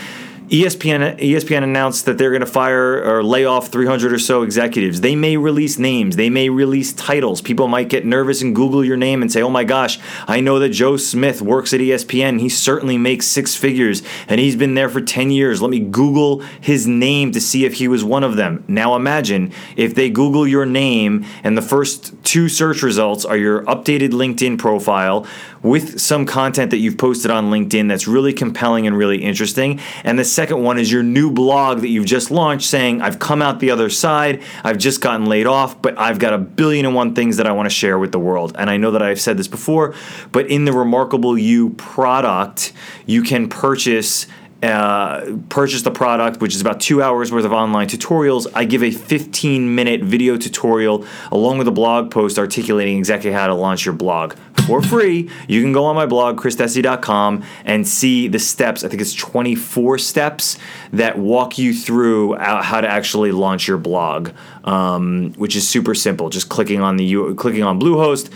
ESPN 0.51 1.19
ESPN 1.19 1.63
announced 1.63 2.05
that 2.05 2.19
they're 2.19 2.31
going 2.31 2.41
to 2.41 2.47
fire 2.47 3.03
or 3.03 3.23
lay 3.23 3.47
off 3.47 3.69
300 3.69 4.13
or 4.13 4.19
so 4.19 4.43
executives. 4.43 5.01
They 5.01 5.17
may 5.17 5.39
release 5.39 5.79
names, 5.79 6.17
they 6.17 6.29
may 6.29 6.51
release 6.51 6.93
titles. 6.93 7.41
People 7.41 7.67
might 7.67 7.89
get 7.89 8.05
nervous 8.05 8.43
and 8.43 8.55
Google 8.55 8.85
your 8.85 8.99
name 8.99 9.23
and 9.23 9.33
say, 9.33 9.41
"Oh 9.41 9.49
my 9.49 9.65
gosh, 9.65 9.99
I 10.29 10.41
know 10.41 10.59
that 10.59 10.69
Joe 10.69 10.99
Smith 10.99 11.41
works 11.41 11.73
at 11.73 11.81
ESPN. 11.81 12.41
He 12.41 12.51
certainly 12.51 12.99
makes 12.99 13.27
six 13.27 13.55
figures 13.55 14.03
and 14.29 14.39
he's 14.39 14.55
been 14.55 14.75
there 14.75 14.91
for 14.91 15.01
10 15.01 15.31
years. 15.31 15.63
Let 15.63 15.71
me 15.71 15.81
Google 15.81 16.43
his 16.61 16.87
name 16.87 17.33
to 17.33 17.41
see 17.41 17.65
if 17.65 17.75
he 17.75 17.89
was 17.89 18.05
one 18.05 18.23
of 18.23 18.37
them." 18.37 18.65
Now 18.69 18.97
imagine 18.97 19.51
if 19.77 19.95
they 19.95 20.11
Google 20.11 20.47
your 20.47 20.67
name 20.67 21.25
and 21.43 21.57
the 21.57 21.63
first 21.63 22.13
two 22.23 22.51
search 22.51 22.83
results 22.83 23.25
are 23.25 23.39
your 23.39 23.63
updated 23.63 24.11
LinkedIn 24.11 24.59
profile 24.59 25.27
with 25.63 25.99
some 25.99 26.27
content 26.27 26.71
that 26.71 26.77
you've 26.77 26.99
posted 26.99 27.31
on 27.31 27.51
LinkedIn 27.51 27.89
that's 27.89 28.07
really 28.07 28.35
compelling 28.35 28.87
and 28.87 28.99
really 28.99 29.23
interesting. 29.23 29.81
And 30.05 30.19
the 30.19 30.34
second 30.35 30.63
one 30.63 30.79
is 30.79 30.91
your 30.91 31.03
new 31.03 31.31
blog 31.31 31.81
that 31.81 31.89
you've 31.89 32.07
just 32.07 32.31
launched 32.31 32.69
saying, 32.69 33.01
I've 33.01 33.19
come 33.19 33.41
out 33.41 33.61
the 33.61 33.71
other 33.71 33.89
side, 33.89 34.43
I've 34.65 34.79
just 34.79 35.01
gotten 35.01 35.27
laid 35.27 35.47
off, 35.47 35.81
but 35.81 35.99
I've 35.99 36.19
got 36.19 36.35
a 36.35 36.39
billion 36.39 36.87
and 36.87 36.95
one 36.95 37.15
things 37.15 37.37
that 37.37 37.47
I 37.47 37.53
want 37.53 37.67
to 37.67 37.75
share 37.75 37.99
with 37.99 38.13
the 38.13 38.19
world. 38.19 38.55
And 38.59 38.69
I 38.69 38.77
know 38.77 38.91
that 38.91 39.03
I've 39.03 39.21
said 39.21 39.37
this 39.37 39.49
before, 39.49 39.95
but 40.33 40.49
in 40.49 40.65
the 40.65 40.73
Remarkable 40.73 41.39
You 41.39 41.71
product, 41.71 42.73
you 43.07 43.23
can 43.23 43.49
purchase 43.49 44.27
uh, 44.65 45.37
purchase 45.49 45.83
the 45.83 45.91
product, 45.91 46.41
which 46.41 46.55
is 46.55 46.61
about 46.61 46.81
two 46.81 47.03
hours 47.03 47.33
worth 47.33 47.45
of 47.45 47.53
online 47.53 47.89
tutorials. 47.89 48.47
I 48.55 48.65
give 48.65 48.83
a 48.83 48.91
15 48.91 49.75
minute 49.75 50.03
video 50.03 50.37
tutorial 50.37 51.05
along 51.33 51.59
with 51.59 51.69
a 51.69 51.73
blog 51.73 52.11
post 52.11 52.39
articulating 52.39 52.99
exactly 52.99 53.33
how 53.33 53.47
to 53.47 53.55
launch 53.55 53.85
your 53.85 53.95
blog 53.95 54.35
for 54.67 54.83
free. 54.83 55.31
You 55.49 55.63
can 55.63 55.73
go 55.73 55.85
on 55.85 55.95
my 55.95 56.07
blog, 56.07 56.41
chrisdessi.com, 56.41 57.45
and 57.65 57.87
see 57.87 58.29
the 58.29 58.39
steps. 58.39 58.85
I 58.85 58.89
think 58.89 59.03
it's 59.03 59.15
24 59.15 59.99
steps 59.99 60.59
that 60.93 61.19
walk 61.19 61.59
you 61.59 61.75
through 61.75 62.35
how 62.37 62.81
to 62.81 62.89
actually 62.89 63.33
launch 63.33 63.69
your 63.69 63.79
blog, 63.79 64.31
um, 64.65 65.33
which 65.35 65.57
is 65.57 65.69
super 65.69 65.95
simple. 65.95 66.31
Just 66.31 66.49
clicking 66.49 66.81
on 66.81 66.97
the 66.97 67.35
clicking 67.35 67.63
on 67.63 67.79
Bluehost 67.79 68.31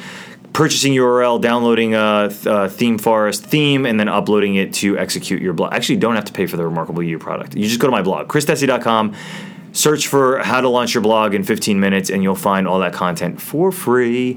purchasing 0.59 0.93
URL, 0.93 1.41
downloading 1.41 1.95
a, 1.95 2.25
a, 2.25 2.67
ThemeForest 2.67 3.43
theme, 3.43 3.87
and 3.87 4.01
then 4.01 4.09
uploading 4.09 4.57
it 4.57 4.73
to 4.75 4.99
execute 4.99 5.41
your 5.41 5.53
blog. 5.53 5.73
Actually, 5.73 5.99
don't 5.99 6.17
have 6.17 6.25
to 6.25 6.33
pay 6.33 6.47
for 6.47 6.57
the 6.57 6.65
Remarkable 6.65 7.01
You 7.01 7.17
product. 7.17 7.55
You 7.55 7.63
just 7.63 7.79
go 7.79 7.87
to 7.87 7.93
my 7.93 8.03
blog, 8.03 8.27
chrisdessi.com, 8.27 9.15
search 9.71 10.09
for 10.09 10.39
how 10.39 10.61
to 10.61 10.69
launch 10.69 10.95
your 10.95 11.03
blog 11.05 11.33
in 11.33 11.45
15 11.45 11.79
minutes, 11.79 12.11
and 12.11 12.25
you'll 12.25 12.35
find 12.35 12.67
all 12.67 12.81
that 12.81 12.93
content 12.93 13.41
for 13.41 13.71
free. 13.71 14.37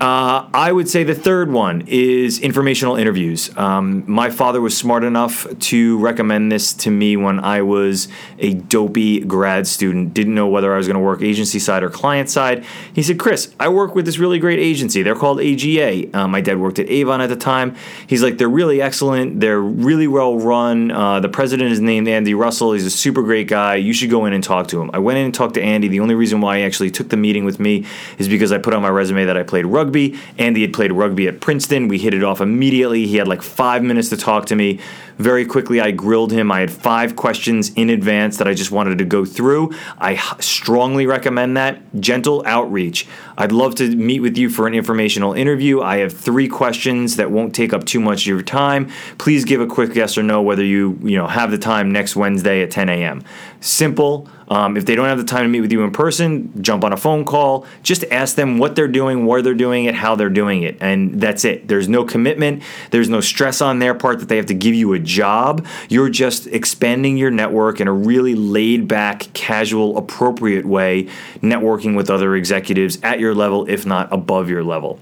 Uh, 0.00 0.48
I 0.54 0.72
would 0.72 0.88
say 0.88 1.04
the 1.04 1.14
third 1.14 1.52
one 1.52 1.84
is 1.86 2.38
informational 2.40 2.96
interviews. 2.96 3.54
Um, 3.58 4.02
my 4.10 4.30
father 4.30 4.58
was 4.58 4.74
smart 4.74 5.04
enough 5.04 5.46
to 5.58 5.98
recommend 5.98 6.50
this 6.50 6.72
to 6.72 6.90
me 6.90 7.18
when 7.18 7.38
I 7.38 7.60
was 7.60 8.08
a 8.38 8.54
dopey 8.54 9.20
grad 9.20 9.66
student, 9.66 10.14
didn't 10.14 10.34
know 10.34 10.48
whether 10.48 10.72
I 10.72 10.78
was 10.78 10.86
going 10.86 10.94
to 10.94 11.02
work 11.02 11.20
agency 11.20 11.58
side 11.58 11.82
or 11.82 11.90
client 11.90 12.30
side. 12.30 12.64
He 12.94 13.02
said, 13.02 13.18
Chris, 13.18 13.54
I 13.60 13.68
work 13.68 13.94
with 13.94 14.06
this 14.06 14.16
really 14.16 14.38
great 14.38 14.58
agency. 14.58 15.02
They're 15.02 15.14
called 15.14 15.38
AGA. 15.38 16.16
Uh, 16.16 16.26
my 16.26 16.40
dad 16.40 16.58
worked 16.58 16.78
at 16.78 16.88
Avon 16.88 17.20
at 17.20 17.28
the 17.28 17.36
time. 17.36 17.76
He's 18.06 18.22
like, 18.22 18.38
they're 18.38 18.48
really 18.48 18.80
excellent. 18.80 19.40
They're 19.40 19.60
really 19.60 20.08
well 20.08 20.38
run. 20.38 20.90
Uh, 20.90 21.20
the 21.20 21.28
president 21.28 21.72
is 21.72 21.80
named 21.80 22.08
Andy 22.08 22.32
Russell. 22.32 22.72
He's 22.72 22.86
a 22.86 22.90
super 22.90 23.22
great 23.22 23.48
guy. 23.48 23.74
You 23.74 23.92
should 23.92 24.08
go 24.08 24.24
in 24.24 24.32
and 24.32 24.42
talk 24.42 24.68
to 24.68 24.80
him. 24.80 24.90
I 24.94 24.98
went 24.98 25.18
in 25.18 25.26
and 25.26 25.34
talked 25.34 25.54
to 25.54 25.62
Andy. 25.62 25.88
The 25.88 26.00
only 26.00 26.14
reason 26.14 26.40
why 26.40 26.56
he 26.56 26.64
actually 26.64 26.90
took 26.90 27.10
the 27.10 27.18
meeting 27.18 27.44
with 27.44 27.60
me 27.60 27.84
is 28.16 28.30
because 28.30 28.50
I 28.50 28.56
put 28.56 28.72
on 28.72 28.80
my 28.80 28.88
resume 28.88 29.26
that 29.26 29.36
I 29.36 29.42
played 29.42 29.66
rugby 29.66 29.89
rugby. 29.90 30.18
Andy 30.38 30.62
had 30.62 30.72
played 30.72 30.92
rugby 30.92 31.26
at 31.26 31.40
Princeton. 31.40 31.88
We 31.88 31.98
hit 31.98 32.14
it 32.14 32.22
off 32.22 32.40
immediately. 32.40 33.06
He 33.06 33.16
had 33.16 33.26
like 33.26 33.42
five 33.42 33.82
minutes 33.82 34.08
to 34.10 34.16
talk 34.16 34.46
to 34.46 34.56
me. 34.56 34.78
Very 35.18 35.44
quickly, 35.44 35.80
I 35.80 35.90
grilled 35.90 36.32
him. 36.32 36.50
I 36.50 36.60
had 36.60 36.70
five 36.70 37.14
questions 37.14 37.72
in 37.74 37.90
advance 37.90 38.38
that 38.38 38.48
I 38.48 38.54
just 38.54 38.70
wanted 38.70 38.98
to 38.98 39.04
go 39.04 39.26
through. 39.26 39.74
I 39.98 40.16
strongly 40.40 41.06
recommend 41.06 41.56
that. 41.58 41.78
Gentle 42.00 42.42
outreach. 42.46 43.06
I'd 43.36 43.52
love 43.52 43.74
to 43.76 43.94
meet 43.96 44.20
with 44.20 44.38
you 44.38 44.48
for 44.48 44.66
an 44.66 44.74
informational 44.74 45.34
interview. 45.34 45.82
I 45.82 45.98
have 45.98 46.12
three 46.12 46.48
questions 46.48 47.16
that 47.16 47.30
won't 47.30 47.54
take 47.54 47.74
up 47.74 47.84
too 47.84 48.00
much 48.00 48.22
of 48.22 48.28
your 48.28 48.42
time. 48.42 48.88
Please 49.18 49.44
give 49.44 49.60
a 49.60 49.66
quick 49.66 49.94
yes 49.94 50.16
or 50.16 50.22
no 50.22 50.40
whether 50.40 50.64
you 50.64 50.98
you 51.02 51.18
know 51.18 51.26
have 51.26 51.50
the 51.50 51.58
time 51.58 51.92
next 51.92 52.16
Wednesday 52.16 52.62
at 52.62 52.70
10 52.70 52.88
a.m. 52.88 53.22
Simple. 53.60 54.28
Um, 54.50 54.76
if 54.76 54.84
they 54.84 54.96
don't 54.96 55.06
have 55.06 55.16
the 55.16 55.24
time 55.24 55.44
to 55.44 55.48
meet 55.48 55.60
with 55.60 55.70
you 55.70 55.84
in 55.84 55.92
person, 55.92 56.60
jump 56.60 56.82
on 56.82 56.92
a 56.92 56.96
phone 56.96 57.24
call. 57.24 57.64
Just 57.84 58.02
ask 58.10 58.34
them 58.34 58.58
what 58.58 58.74
they're 58.74 58.88
doing, 58.88 59.24
where 59.24 59.42
they're 59.42 59.54
doing 59.54 59.84
it, 59.84 59.94
how 59.94 60.16
they're 60.16 60.28
doing 60.28 60.64
it, 60.64 60.76
and 60.80 61.20
that's 61.20 61.44
it. 61.44 61.68
There's 61.68 61.88
no 61.88 62.04
commitment. 62.04 62.64
There's 62.90 63.08
no 63.08 63.20
stress 63.20 63.60
on 63.60 63.78
their 63.78 63.94
part 63.94 64.18
that 64.18 64.28
they 64.28 64.36
have 64.36 64.46
to 64.46 64.54
give 64.54 64.74
you 64.74 64.92
a 64.92 64.98
job. 64.98 65.64
You're 65.88 66.10
just 66.10 66.48
expanding 66.48 67.16
your 67.16 67.30
network 67.30 67.80
in 67.80 67.86
a 67.86 67.92
really 67.92 68.34
laid 68.34 68.88
back, 68.88 69.32
casual, 69.34 69.96
appropriate 69.96 70.66
way, 70.66 71.04
networking 71.40 71.96
with 71.96 72.10
other 72.10 72.34
executives 72.34 72.98
at 73.04 73.20
your 73.20 73.36
level, 73.36 73.68
if 73.68 73.86
not 73.86 74.12
above 74.12 74.50
your 74.50 74.64
level. 74.64 74.98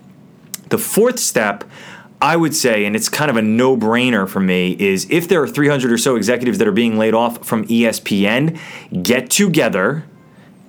The 0.69 0.79
fourth 0.79 1.19
step, 1.19 1.65
I 2.21 2.37
would 2.37 2.55
say, 2.55 2.85
and 2.85 2.97
it's 2.97 3.09
kind 3.09 3.31
of 3.31 3.37
a 3.37 3.43
no 3.43 3.77
brainer 3.77 4.29
for 4.29 4.41
me, 4.41 4.73
is 4.79 5.07
if 5.09 5.29
there 5.29 5.41
are 5.41 5.49
300 5.49 5.93
or 5.93 5.99
so 5.99 6.17
executives 6.17 6.59
that 6.59 6.67
are 6.67 6.73
being 6.73 6.99
laid 6.99 7.15
off 7.15 7.47
from 7.47 7.65
ESPN, 7.67 8.59
get 9.03 9.31
together 9.31 10.05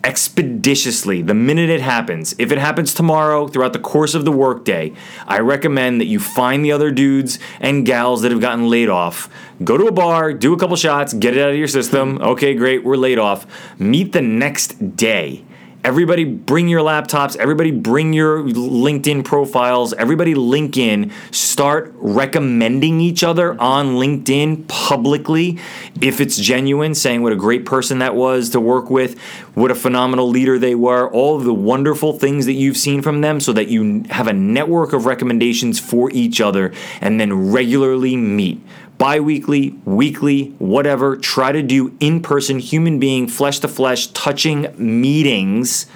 expeditiously 0.03 1.21
the 1.21 1.33
minute 1.33 1.69
it 1.69 1.81
happens. 1.81 2.33
If 2.37 2.51
it 2.51 2.57
happens 2.57 2.93
tomorrow 2.93 3.47
throughout 3.47 3.73
the 3.73 3.79
course 3.79 4.13
of 4.13 4.25
the 4.25 4.31
workday, 4.31 4.93
I 5.27 5.39
recommend 5.39 5.99
that 6.01 6.05
you 6.05 6.19
find 6.19 6.63
the 6.63 6.71
other 6.71 6.91
dudes 6.91 7.39
and 7.59 7.85
gals 7.85 8.21
that 8.21 8.31
have 8.31 8.41
gotten 8.41 8.69
laid 8.69 8.89
off. 8.89 9.29
Go 9.63 9.77
to 9.77 9.87
a 9.87 9.91
bar, 9.91 10.33
do 10.33 10.53
a 10.53 10.57
couple 10.57 10.75
shots, 10.77 11.13
get 11.13 11.35
it 11.35 11.41
out 11.41 11.49
of 11.49 11.57
your 11.57 11.67
system. 11.67 12.19
Okay, 12.21 12.53
great, 12.53 12.83
we're 12.83 12.95
laid 12.95 13.19
off. 13.19 13.45
Meet 13.79 14.13
the 14.13 14.21
next 14.21 14.95
day 14.95 15.43
Everybody 15.81 16.25
bring 16.25 16.67
your 16.67 16.81
laptops, 16.81 17.37
everybody 17.37 17.71
bring 17.71 18.11
your 18.11 18.43
LinkedIn 18.43 19.23
profiles, 19.23 19.93
everybody 19.93 20.35
link 20.35 20.75
in, 20.75 21.13
start 21.31 21.93
recommending 21.95 22.99
each 22.99 23.23
other 23.23 23.59
on 23.61 23.95
LinkedIn 23.95 24.67
publicly. 24.67 25.57
If 26.01 26.19
it's 26.19 26.37
genuine, 26.37 26.95
saying 26.95 27.23
what 27.23 27.31
a 27.31 27.37
great 27.37 27.65
person 27.65 27.99
that 27.99 28.13
was 28.13 28.49
to 28.49 28.59
work 28.59 28.89
with, 28.89 29.17
what 29.55 29.71
a 29.71 29.75
phenomenal 29.75 30.27
leader 30.27 30.59
they 30.59 30.75
were, 30.75 31.09
all 31.11 31.37
of 31.37 31.45
the 31.45 31.53
wonderful 31.53 32.11
things 32.11 32.45
that 32.47 32.53
you've 32.53 32.77
seen 32.77 33.01
from 33.01 33.21
them 33.21 33.39
so 33.39 33.53
that 33.53 33.69
you 33.69 34.03
have 34.09 34.27
a 34.27 34.33
network 34.33 34.91
of 34.91 35.05
recommendations 35.05 35.79
for 35.79 36.11
each 36.11 36.41
other 36.41 36.73
and 36.99 37.21
then 37.21 37.51
regularly 37.51 38.17
meet 38.17 38.61
bi 38.99 39.19
weekly, 39.19 39.71
weekly, 39.85 40.53
whatever. 40.59 41.17
Try 41.17 41.51
to 41.51 41.63
do 41.63 41.95
in 41.99 42.21
person, 42.21 42.59
human 42.59 42.99
being, 42.99 43.27
flesh 43.27 43.57
to 43.59 43.67
flesh, 43.67 44.07
touching 44.07 44.67
meetings 44.77 45.87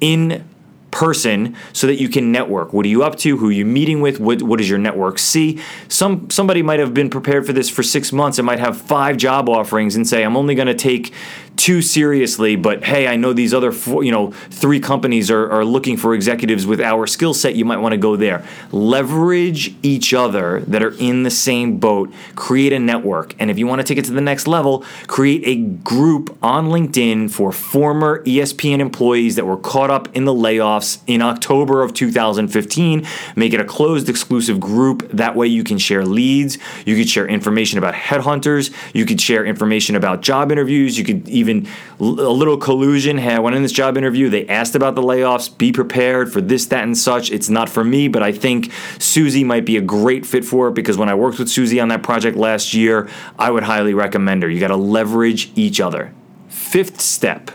in 0.00 0.44
person 0.90 1.56
so 1.72 1.86
that 1.86 2.00
you 2.00 2.08
can 2.08 2.32
network. 2.32 2.72
What 2.72 2.84
are 2.84 2.88
you 2.88 3.04
up 3.04 3.16
to? 3.18 3.36
Who 3.36 3.48
are 3.48 3.52
you 3.52 3.64
meeting 3.64 4.00
with? 4.00 4.18
What, 4.18 4.42
what 4.42 4.58
does 4.58 4.68
your 4.68 4.78
network 4.78 5.18
see? 5.18 5.60
Some 5.88 6.28
somebody 6.30 6.62
might 6.62 6.80
have 6.80 6.92
been 6.92 7.08
prepared 7.08 7.46
for 7.46 7.52
this 7.52 7.70
for 7.70 7.84
six 7.84 8.12
months 8.12 8.38
and 8.38 8.46
might 8.46 8.58
have 8.58 8.76
five 8.76 9.16
job 9.16 9.48
offerings 9.48 9.94
and 9.96 10.06
say, 10.06 10.24
I'm 10.24 10.36
only 10.36 10.56
going 10.56 10.66
to 10.66 10.74
take 10.74 11.12
too 11.60 11.82
seriously, 11.82 12.56
but 12.56 12.84
hey, 12.84 13.06
I 13.06 13.16
know 13.16 13.34
these 13.34 13.52
other 13.52 13.70
four, 13.70 14.02
you 14.02 14.10
know 14.10 14.32
three 14.50 14.80
companies 14.80 15.30
are, 15.30 15.50
are 15.50 15.64
looking 15.64 15.98
for 15.98 16.14
executives 16.14 16.66
with 16.66 16.80
our 16.80 17.06
skill 17.06 17.34
set. 17.34 17.54
You 17.54 17.66
might 17.66 17.76
want 17.76 17.92
to 17.92 17.98
go 17.98 18.16
there. 18.16 18.44
Leverage 18.72 19.74
each 19.82 20.14
other 20.14 20.60
that 20.60 20.82
are 20.82 20.94
in 20.98 21.22
the 21.22 21.30
same 21.30 21.78
boat. 21.78 22.10
Create 22.34 22.72
a 22.72 22.78
network, 22.78 23.34
and 23.38 23.50
if 23.50 23.58
you 23.58 23.66
want 23.66 23.80
to 23.80 23.84
take 23.86 23.98
it 23.98 24.06
to 24.06 24.12
the 24.12 24.22
next 24.22 24.46
level, 24.46 24.84
create 25.06 25.42
a 25.44 25.56
group 25.56 26.36
on 26.42 26.68
LinkedIn 26.68 27.30
for 27.30 27.52
former 27.52 28.24
ESPN 28.24 28.80
employees 28.80 29.36
that 29.36 29.44
were 29.44 29.58
caught 29.58 29.90
up 29.90 30.08
in 30.16 30.24
the 30.24 30.32
layoffs 30.32 31.00
in 31.06 31.20
October 31.20 31.82
of 31.82 31.92
2015. 31.92 33.06
Make 33.36 33.52
it 33.52 33.60
a 33.60 33.64
closed, 33.64 34.08
exclusive 34.08 34.60
group. 34.60 35.06
That 35.10 35.36
way, 35.36 35.46
you 35.48 35.62
can 35.62 35.76
share 35.76 36.06
leads. 36.06 36.56
You 36.86 36.96
could 36.96 37.08
share 37.08 37.26
information 37.26 37.76
about 37.76 37.92
headhunters. 37.92 38.72
You 38.94 39.04
could 39.04 39.20
share 39.20 39.44
information 39.44 39.94
about 39.94 40.22
job 40.22 40.50
interviews. 40.50 40.96
You 40.96 41.04
could 41.04 41.28
even 41.28 41.49
even 41.50 41.68
a 41.98 42.02
little 42.02 42.56
collusion. 42.56 43.18
Hey, 43.18 43.34
I 43.34 43.38
went 43.38 43.56
in 43.56 43.62
this 43.62 43.72
job 43.72 43.96
interview. 43.96 44.28
They 44.28 44.46
asked 44.46 44.74
about 44.74 44.94
the 44.94 45.02
layoffs. 45.02 45.56
Be 45.56 45.72
prepared 45.72 46.32
for 46.32 46.40
this, 46.40 46.66
that, 46.66 46.84
and 46.84 46.96
such. 46.96 47.30
It's 47.30 47.48
not 47.48 47.68
for 47.68 47.84
me, 47.84 48.08
but 48.08 48.22
I 48.22 48.32
think 48.32 48.72
Susie 48.98 49.44
might 49.44 49.64
be 49.64 49.76
a 49.76 49.82
great 49.82 50.24
fit 50.24 50.44
for 50.44 50.68
it 50.68 50.74
because 50.74 50.96
when 50.96 51.08
I 51.08 51.14
worked 51.14 51.38
with 51.38 51.48
Susie 51.48 51.80
on 51.80 51.88
that 51.88 52.02
project 52.02 52.36
last 52.36 52.74
year, 52.74 53.08
I 53.38 53.50
would 53.50 53.64
highly 53.64 53.94
recommend 53.94 54.42
her. 54.42 54.48
You 54.48 54.60
got 54.60 54.68
to 54.68 54.76
leverage 54.76 55.52
each 55.56 55.80
other. 55.80 56.14
Fifth 56.48 57.00
step 57.00 57.50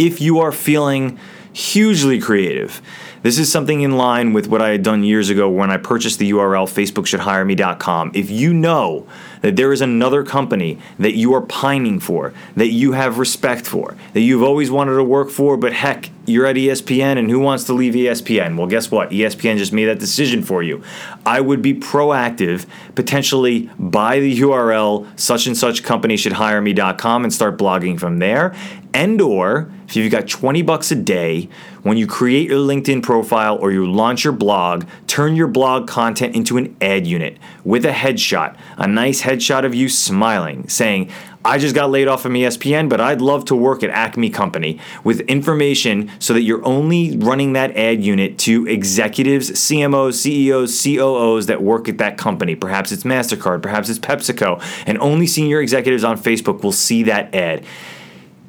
if 0.00 0.20
you 0.20 0.38
are 0.38 0.50
feeling 0.50 1.18
hugely 1.52 2.18
creative, 2.18 2.80
this 3.22 3.38
is 3.38 3.52
something 3.52 3.82
in 3.82 3.96
line 3.96 4.32
with 4.32 4.48
what 4.48 4.62
I 4.62 4.70
had 4.70 4.82
done 4.82 5.04
years 5.04 5.28
ago 5.28 5.48
when 5.48 5.70
I 5.70 5.76
purchased 5.76 6.18
the 6.18 6.30
URL 6.30 6.66
facebookshouldhireme.com. 6.66 8.12
If 8.14 8.30
you 8.30 8.54
know 8.54 9.06
that 9.42 9.56
there 9.56 9.72
is 9.72 9.80
another 9.80 10.24
company 10.24 10.78
that 10.98 11.14
you 11.14 11.34
are 11.34 11.42
pining 11.42 12.00
for, 12.00 12.32
that 12.56 12.68
you 12.68 12.92
have 12.92 13.18
respect 13.18 13.66
for, 13.66 13.96
that 14.14 14.20
you've 14.20 14.42
always 14.42 14.70
wanted 14.70 14.96
to 14.96 15.04
work 15.04 15.30
for, 15.30 15.56
but 15.56 15.72
heck, 15.72 16.10
you're 16.26 16.46
at 16.46 16.56
ESPN 16.56 17.18
and 17.18 17.30
who 17.30 17.38
wants 17.38 17.64
to 17.64 17.72
leave 17.72 17.94
ESPN? 17.94 18.56
Well, 18.56 18.66
guess 18.66 18.90
what? 18.90 19.10
ESPN 19.10 19.58
just 19.58 19.72
made 19.72 19.86
that 19.86 19.98
decision 19.98 20.42
for 20.42 20.62
you. 20.62 20.82
I 21.26 21.40
would 21.40 21.60
be 21.60 21.74
proactive, 21.74 22.66
potentially 22.94 23.70
buy 23.78 24.20
the 24.20 24.40
URL 24.40 25.06
such 25.18 25.46
and 25.46 25.56
such 25.56 25.82
company 25.82 26.16
should 26.16 26.32
hire 26.32 26.60
me.com 26.60 27.24
and 27.24 27.32
start 27.32 27.58
blogging 27.58 27.98
from 27.98 28.18
there. 28.18 28.54
And 28.92 29.20
or 29.20 29.70
if 29.86 29.96
you've 29.96 30.12
got 30.12 30.28
20 30.28 30.62
bucks 30.62 30.90
a 30.90 30.96
day, 30.96 31.48
when 31.82 31.96
you 31.96 32.06
create 32.06 32.48
your 32.48 32.58
LinkedIn 32.58 33.02
profile 33.02 33.56
or 33.56 33.72
you 33.72 33.90
launch 33.90 34.24
your 34.24 34.32
blog, 34.32 34.86
turn 35.06 35.36
your 35.36 35.48
blog 35.48 35.88
content 35.88 36.34
into 36.34 36.56
an 36.56 36.76
ad 36.80 37.06
unit 37.06 37.38
with 37.64 37.84
a 37.84 37.92
headshot, 37.92 38.56
a 38.76 38.86
nice 38.86 39.22
headshot 39.22 39.64
of 39.64 39.74
you 39.74 39.88
smiling, 39.88 40.68
saying, 40.68 41.10
I 41.42 41.56
just 41.56 41.74
got 41.74 41.90
laid 41.90 42.06
off 42.06 42.20
from 42.20 42.34
ESPN, 42.34 42.90
but 42.90 43.00
I'd 43.00 43.22
love 43.22 43.46
to 43.46 43.56
work 43.56 43.82
at 43.82 43.88
Acme 43.88 44.28
Company 44.28 44.78
with 45.04 45.20
information 45.20 46.10
so 46.18 46.34
that 46.34 46.42
you're 46.42 46.64
only 46.66 47.16
running 47.16 47.54
that 47.54 47.74
ad 47.78 48.04
unit 48.04 48.36
to 48.40 48.66
executives, 48.66 49.50
CMOs, 49.50 50.14
CEOs, 50.14 50.82
COOs 50.82 51.46
that 51.46 51.62
work 51.62 51.88
at 51.88 51.96
that 51.96 52.18
company. 52.18 52.54
Perhaps 52.54 52.92
it's 52.92 53.04
MasterCard, 53.04 53.62
perhaps 53.62 53.88
it's 53.88 53.98
PepsiCo, 53.98 54.62
and 54.86 54.98
only 54.98 55.26
senior 55.26 55.62
executives 55.62 56.04
on 56.04 56.18
Facebook 56.18 56.62
will 56.62 56.72
see 56.72 57.04
that 57.04 57.34
ad. 57.34 57.64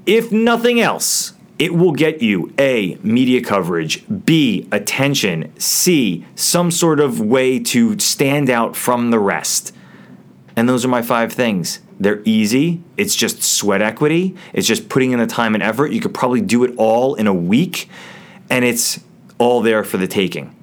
If 0.06 0.34
nothing 0.34 0.82
else, 0.82 1.32
it 1.62 1.76
will 1.76 1.92
get 1.92 2.24
you 2.24 2.52
A, 2.58 2.98
media 3.04 3.40
coverage, 3.40 4.04
B, 4.26 4.68
attention, 4.72 5.54
C, 5.60 6.26
some 6.34 6.72
sort 6.72 7.00
of 7.00 7.22
way 7.22 7.60
to 7.60 8.00
stand 8.00 8.50
out 8.50 8.76
from 8.76 9.12
the 9.12 9.20
rest. 9.20 9.72
And 10.56 10.68
those 10.68 10.84
are 10.84 10.88
my 10.88 11.04
five 11.04 11.32
things. 11.32 11.80
They're 12.00 12.24
easy. 12.26 12.82
It's 12.98 13.14
just 13.14 13.44
sweat 13.44 13.84
equity. 13.84 14.36
It's 14.54 14.68
just 14.68 14.90
putting 14.90 15.12
in 15.12 15.20
the 15.20 15.28
time 15.28 15.54
and 15.54 15.62
effort. 15.62 15.92
You 15.92 16.02
could 16.02 16.16
probably 16.16 16.42
do 16.42 16.64
it 16.64 16.74
all 16.78 17.14
in 17.14 17.28
a 17.28 17.34
week, 17.34 17.88
and 18.50 18.66
it's 18.66 19.00
all 19.38 19.62
there 19.62 19.84
for 19.84 19.98
the 19.98 20.08
taking. 20.08 20.56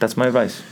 That's 0.00 0.18
my 0.18 0.26
advice. 0.26 0.62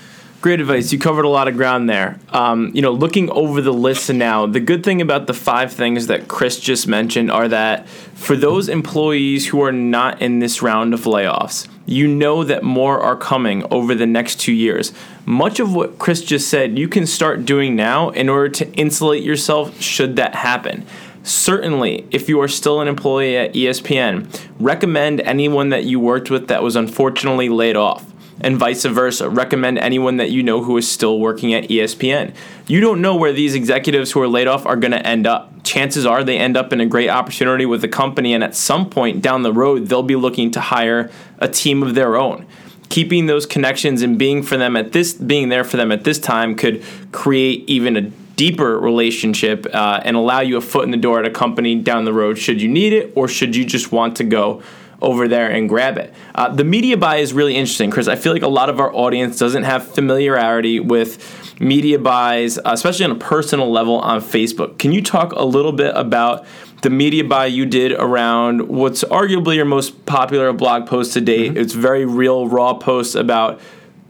Great 0.41 0.61
advice. 0.61 0.93
You 0.93 1.01
covered 1.01 1.25
a 1.25 1.29
lot 1.29 1.49
of 1.49 1.57
ground 1.57 1.91
there. 1.91 2.17
Um, 2.29 2.71
you 2.73 2.81
know, 2.81 2.93
looking 2.93 3.29
over 3.31 3.61
the 3.61 3.73
list 3.73 4.09
now, 4.09 4.47
the 4.47 4.61
good 4.61 4.85
thing 4.85 5.01
about 5.01 5.27
the 5.27 5.35
five 5.35 5.73
things 5.73 6.07
that 6.07 6.29
Chris 6.29 6.61
just 6.61 6.87
mentioned 6.87 7.29
are 7.29 7.49
that 7.49 7.89
for 7.89 8.37
those 8.37 8.69
employees 8.69 9.49
who 9.49 9.61
are 9.61 9.73
not 9.73 10.23
in 10.23 10.39
this 10.39 10.63
round 10.63 10.95
of 10.95 11.01
layoffs, 11.01 11.67
you 11.87 12.07
know 12.07 12.45
that 12.45 12.63
more 12.63 13.01
are 13.01 13.17
coming 13.17 13.65
over 13.73 13.97
the 13.97 14.07
next 14.07 14.39
two 14.39 14.53
years. 14.53 14.93
Much 15.27 15.59
of 15.59 15.75
what 15.75 15.99
Chris 15.99 16.23
just 16.23 16.49
said, 16.49 16.79
you 16.79 16.87
can 16.87 17.05
start 17.05 17.45
doing 17.45 17.75
now 17.75 18.11
in 18.11 18.29
order 18.29 18.49
to 18.49 18.73
insulate 18.75 19.25
yourself 19.25 19.81
should 19.81 20.15
that 20.15 20.37
happen. 20.37 20.87
Certainly, 21.25 22.07
if 22.13 22.29
you 22.29 22.41
are 22.41 22.49
still 22.49 22.81
an 22.81 22.87
employee 22.87 23.37
at 23.37 23.55
ESPN, 23.55 24.41
recommend 24.61 25.21
anyone 25.23 25.71
that 25.71 25.83
you 25.83 25.99
worked 25.99 26.31
with 26.31 26.47
that 26.47 26.63
was 26.63 26.77
unfortunately 26.77 27.49
laid 27.49 27.75
off 27.75 28.08
and 28.41 28.57
vice 28.57 28.85
versa. 28.85 29.29
Recommend 29.29 29.79
anyone 29.79 30.17
that 30.19 30.31
you 30.31 30.43
know 30.43 30.63
who 30.63 30.77
is 30.77 30.91
still 30.91 31.19
working 31.19 31.55
at 31.55 31.65
ESPN. 31.65 32.35
You 32.67 32.81
don't 32.81 33.01
know 33.01 33.17
where 33.17 33.33
these 33.33 33.55
executives 33.55 34.13
who 34.13 34.21
are 34.23 34.29
laid 34.29 34.47
off 34.47 34.67
are 34.67 34.77
going 34.77 34.93
to 34.93 35.07
end 35.07 35.27
up. 35.27 35.63
Chances 35.65 36.07
are 36.07 36.25
they 36.25 36.39
end 36.39 36.57
up 36.57 36.73
in 36.73 36.81
a 36.81 36.87
great 36.87 37.09
opportunity 37.09 37.67
with 37.67 37.81
the 37.81 37.89
company, 37.89 38.33
and 38.33 38.43
at 38.43 38.55
some 38.55 38.89
point 38.89 39.23
down 39.23 39.43
the 39.43 39.53
road, 39.53 39.87
they'll 39.87 40.03
be 40.03 40.17
looking 40.17 40.51
to 40.53 40.61
hire 40.61 41.11
a 41.39 41.49
team 41.49 41.83
of 41.83 41.95
their 41.95 42.17
own. 42.17 42.47
Keeping 42.89 43.27
those 43.27 43.45
connections 43.45 44.01
and 44.01 44.19
being 44.19 44.43
for 44.43 44.57
them 44.57 44.77
at 44.77 44.93
this, 44.93 45.13
being 45.13 45.51
there 45.51 45.65
for 45.65 45.77
them 45.77 45.93
at 45.93 46.05
this 46.05 46.19
time, 46.19 46.55
could 46.55 46.83
create 47.13 47.69
even 47.69 47.97
a 47.97 48.11
deeper 48.39 48.79
relationship 48.79 49.67
uh, 49.75 50.01
and 50.05 50.17
allow 50.17 50.39
you 50.41 50.57
a 50.57 50.61
foot 50.61 50.85
in 50.85 50.93
the 50.93 50.97
door 50.97 51.19
at 51.19 51.27
a 51.27 51.31
company 51.31 51.75
down 51.75 52.05
the 52.05 52.13
road 52.13 52.39
should 52.39 52.63
you 52.63 52.69
need 52.69 52.93
it 52.93 53.13
or 53.17 53.27
should 53.27 53.57
you 53.57 53.65
just 53.65 53.91
want 53.91 54.15
to 54.15 54.23
go 54.23 54.63
over 55.01 55.29
there 55.29 55.51
and 55.51 55.69
grab 55.69 55.97
it. 55.97 56.13
Uh, 56.35 56.49
the 56.49 56.65
media 56.65 56.97
buy 56.97 57.17
is 57.17 57.33
really 57.33 57.55
interesting 57.55 57.91
because 57.91 58.09
I 58.09 58.17
feel 58.17 58.33
like 58.33 58.43
a 58.43 58.49
lot 58.49 58.69
of 58.69 58.81
our 58.81 58.93
audience 58.93 59.39
doesn't 59.39 59.63
have 59.63 59.87
familiarity 59.87 60.81
with 60.81 61.61
media 61.61 61.99
buys, 61.99 62.59
uh, 62.59 62.63
especially 62.67 63.05
on 63.05 63.13
a 63.13 63.17
personal 63.17 63.71
level 63.71 63.99
on 64.01 64.21
Facebook. 64.21 64.79
Can 64.79 64.93
you 64.93 65.03
talk 65.03 65.33
a 65.33 65.45
little 65.45 65.73
bit 65.73 65.93
about 65.95 66.47
the 66.83 66.91
media 66.91 67.25
buy 67.25 67.47
you 67.47 67.67
did 67.67 67.93
around 67.93 68.69
what's 68.69 69.05
arguably 69.05 69.57
your 69.57 69.65
most 69.65 70.05
popular 70.07 70.53
blog 70.53 70.87
post 70.87 71.13
to 71.15 71.21
date? 71.21 71.51
Mm-hmm. 71.51 71.59
It's 71.59 71.73
very 71.73 72.05
real, 72.05 72.49
raw 72.49 72.75
posts 72.75 73.15
about 73.15 73.61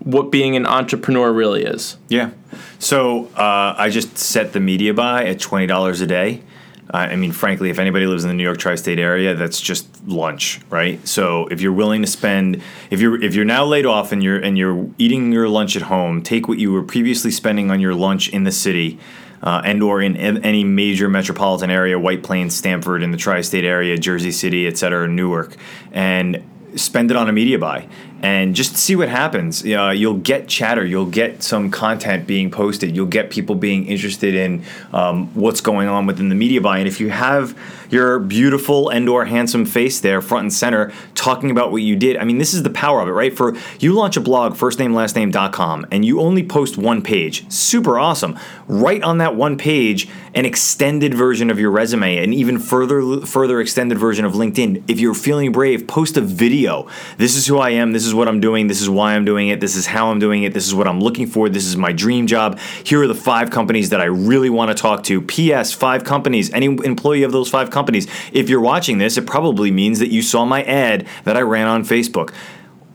what 0.01 0.31
being 0.31 0.57
an 0.57 0.67
entrepreneur 0.67 1.33
really 1.33 1.65
is. 1.65 1.97
Yeah. 2.09 2.31
So 2.79 3.27
uh, 3.37 3.75
I 3.77 3.91
just 3.91 4.17
set 4.17 4.53
the 4.53 4.61
media 4.61 4.95
buy 4.95 5.25
at 5.25 5.41
twenty 5.41 5.67
dollars 5.67 6.01
a 6.01 6.07
day. 6.07 6.43
I 6.91 7.17
mean, 7.17 7.33
frankly, 7.33 7.69
if 7.69 7.79
anybody 7.79 8.07
lives 8.07 8.25
in 8.25 8.29
the 8.29 8.35
New 8.35 8.43
York 8.43 8.59
tri-state 8.59 8.99
area, 8.99 9.35
that's 9.35 9.61
just 9.61 9.87
lunch, 10.07 10.61
right? 10.71 11.07
So 11.07 11.47
if 11.49 11.61
you're 11.61 11.73
willing 11.73 12.01
to 12.01 12.09
spend, 12.09 12.63
if 12.91 13.01
you're 13.01 13.23
if 13.23 13.35
you're 13.35 13.45
now 13.45 13.65
laid 13.65 13.85
off 13.85 14.11
and 14.11 14.23
you're 14.23 14.39
and 14.39 14.57
you're 14.57 14.89
eating 14.97 15.31
your 15.31 15.49
lunch 15.49 15.77
at 15.77 15.83
home, 15.83 16.23
take 16.23 16.49
what 16.49 16.59
you 16.59 16.73
were 16.73 16.83
previously 16.83 17.31
spending 17.31 17.71
on 17.71 17.81
your 17.81 17.95
lunch 17.95 18.29
in 18.31 18.45
the 18.45 18.53
city. 18.53 18.99
Uh, 19.41 19.63
and 19.65 19.85
or 19.85 20.03
in 20.03 20.17
any 20.17 20.65
major 20.65 21.09
metropolitan 21.09 21.71
area, 21.71 21.97
White 21.97 22.25
Plains, 22.25 22.57
Stamford, 22.57 23.05
in 23.05 23.13
the 23.13 23.17
tri-state 23.17 23.65
area, 23.65 23.97
Jersey 23.97 24.33
City, 24.33 24.67
et 24.67 24.77
cetera, 24.77 25.07
Newark, 25.07 25.55
and 25.93 26.43
spend 26.75 27.13
it 27.13 27.17
on 27.17 27.29
a 27.29 27.33
media 27.33 27.57
buy 27.57 27.89
and 28.23 28.55
just 28.55 28.77
see 28.77 28.97
what 28.97 29.09
happens. 29.09 29.65
Uh, 29.65 29.91
you'll 29.95 30.19
get 30.19 30.49
chatter, 30.49 30.85
you'll 30.85 31.07
get 31.07 31.43
some 31.43 31.71
content 31.71 32.27
being 32.27 32.51
posted, 32.51 32.95
you'll 32.95 33.07
get 33.07 33.31
people 33.31 33.55
being 33.55 33.87
interested 33.87 34.35
in 34.35 34.65
um, 34.93 35.29
what's 35.35 35.61
going 35.61 35.89
on 35.89 36.07
within 36.07 36.29
the 36.29 36.35
media 36.35 36.61
buy. 36.61 36.79
And 36.79 36.89
if 36.89 37.01
you 37.01 37.11
have 37.11 37.59
your 37.91 38.19
beautiful 38.19 38.89
and/or 38.91 39.25
handsome 39.25 39.65
face 39.65 40.01
there, 40.01 40.21
front 40.21 40.43
and 40.43 40.53
center, 40.53 40.93
talking 41.15 41.51
about 41.51 41.73
what 41.73 41.83
you 41.83 41.97
did, 41.97 42.17
I 42.17 42.25
mean, 42.25 42.39
this 42.39 42.53
is 42.55 42.63
the 42.63 42.71
power 42.71 43.01
of 43.01 43.09
it, 43.09 43.13
right? 43.13 43.35
For 43.35 43.57
you 43.79 43.95
launch 43.95 44.17
a 44.17 44.21
blog, 44.21 44.55
firstnamelastname.com, 44.55 45.87
and 45.91 46.05
you 46.05 46.21
only 46.21 46.45
post 46.45 46.77
one 46.77 47.03
page, 47.03 47.51
super 47.51 47.99
awesome. 47.99 48.39
Right 48.67 49.03
on 49.03 49.19
that 49.19 49.35
one 49.35 49.57
page, 49.57 50.09
an 50.35 50.45
extended 50.45 51.15
version 51.15 51.51
of 51.51 51.59
your 51.59 51.71
resume, 51.71 52.19
an 52.19 52.33
even 52.33 52.59
further 52.59 53.21
further 53.23 53.61
extended 53.61 53.99
version 53.99 54.25
of 54.25 54.35
LinkedIn. 54.35 54.85
If 54.89 55.01
you're 55.01 55.15
feeling 55.15 55.53
brave, 55.53 55.87
post 55.87 56.17
a 56.17 56.21
video. 56.21 56.89
This 57.17 57.37
is 57.37 57.47
who 57.47 57.59
I 57.59 57.71
am. 57.71 57.93
This 57.93 58.07
is 58.07 58.08
what 58.15 58.29
I'm 58.29 58.41
doing. 58.41 58.67
This 58.67 58.81
is 58.81 58.89
why 58.89 59.15
I'm 59.15 59.25
doing 59.25 59.49
it. 59.49 59.61
This 59.61 59.77
is 59.77 59.87
how 59.87 60.11
I'm 60.11 60.19
doing 60.19 60.43
it. 60.43 60.55
This 60.55 60.67
is 60.67 60.75
what 60.75 60.87
I'm 60.87 61.01
looking 61.01 61.27
for. 61.27 61.49
This 61.49 61.67
is 61.67 61.77
my 61.77 61.93
dream 61.93 62.27
job. 62.27 62.59
Here 62.85 63.03
are 63.03 63.07
the 63.07 63.15
five 63.15 63.51
companies 63.51 63.91
that 63.91 64.01
I 64.01 64.05
really 64.05 64.51
want 64.51 64.71
to 64.71 64.81
talk 64.81 65.05
to. 65.05 65.21
P.S. 65.21 65.73
Five 65.73 66.05
companies. 66.05 66.53
Any 66.53 66.67
employee 66.67 67.23
of 67.23 67.33
those 67.33 67.51
five 67.51 67.71
companies. 67.71 68.07
If 68.33 68.49
you're 68.49 68.61
watching 68.61 68.99
this, 68.99 69.17
it 69.17 69.27
probably 69.27 69.71
means 69.71 69.99
that 69.99 70.11
you 70.11 70.23
saw 70.23 70.45
my 70.45 70.63
ad 70.65 71.07
that 71.25 71.37
I 71.37 71.41
ran 71.41 71.67
on 71.67 71.85
Facebook. 71.85 72.33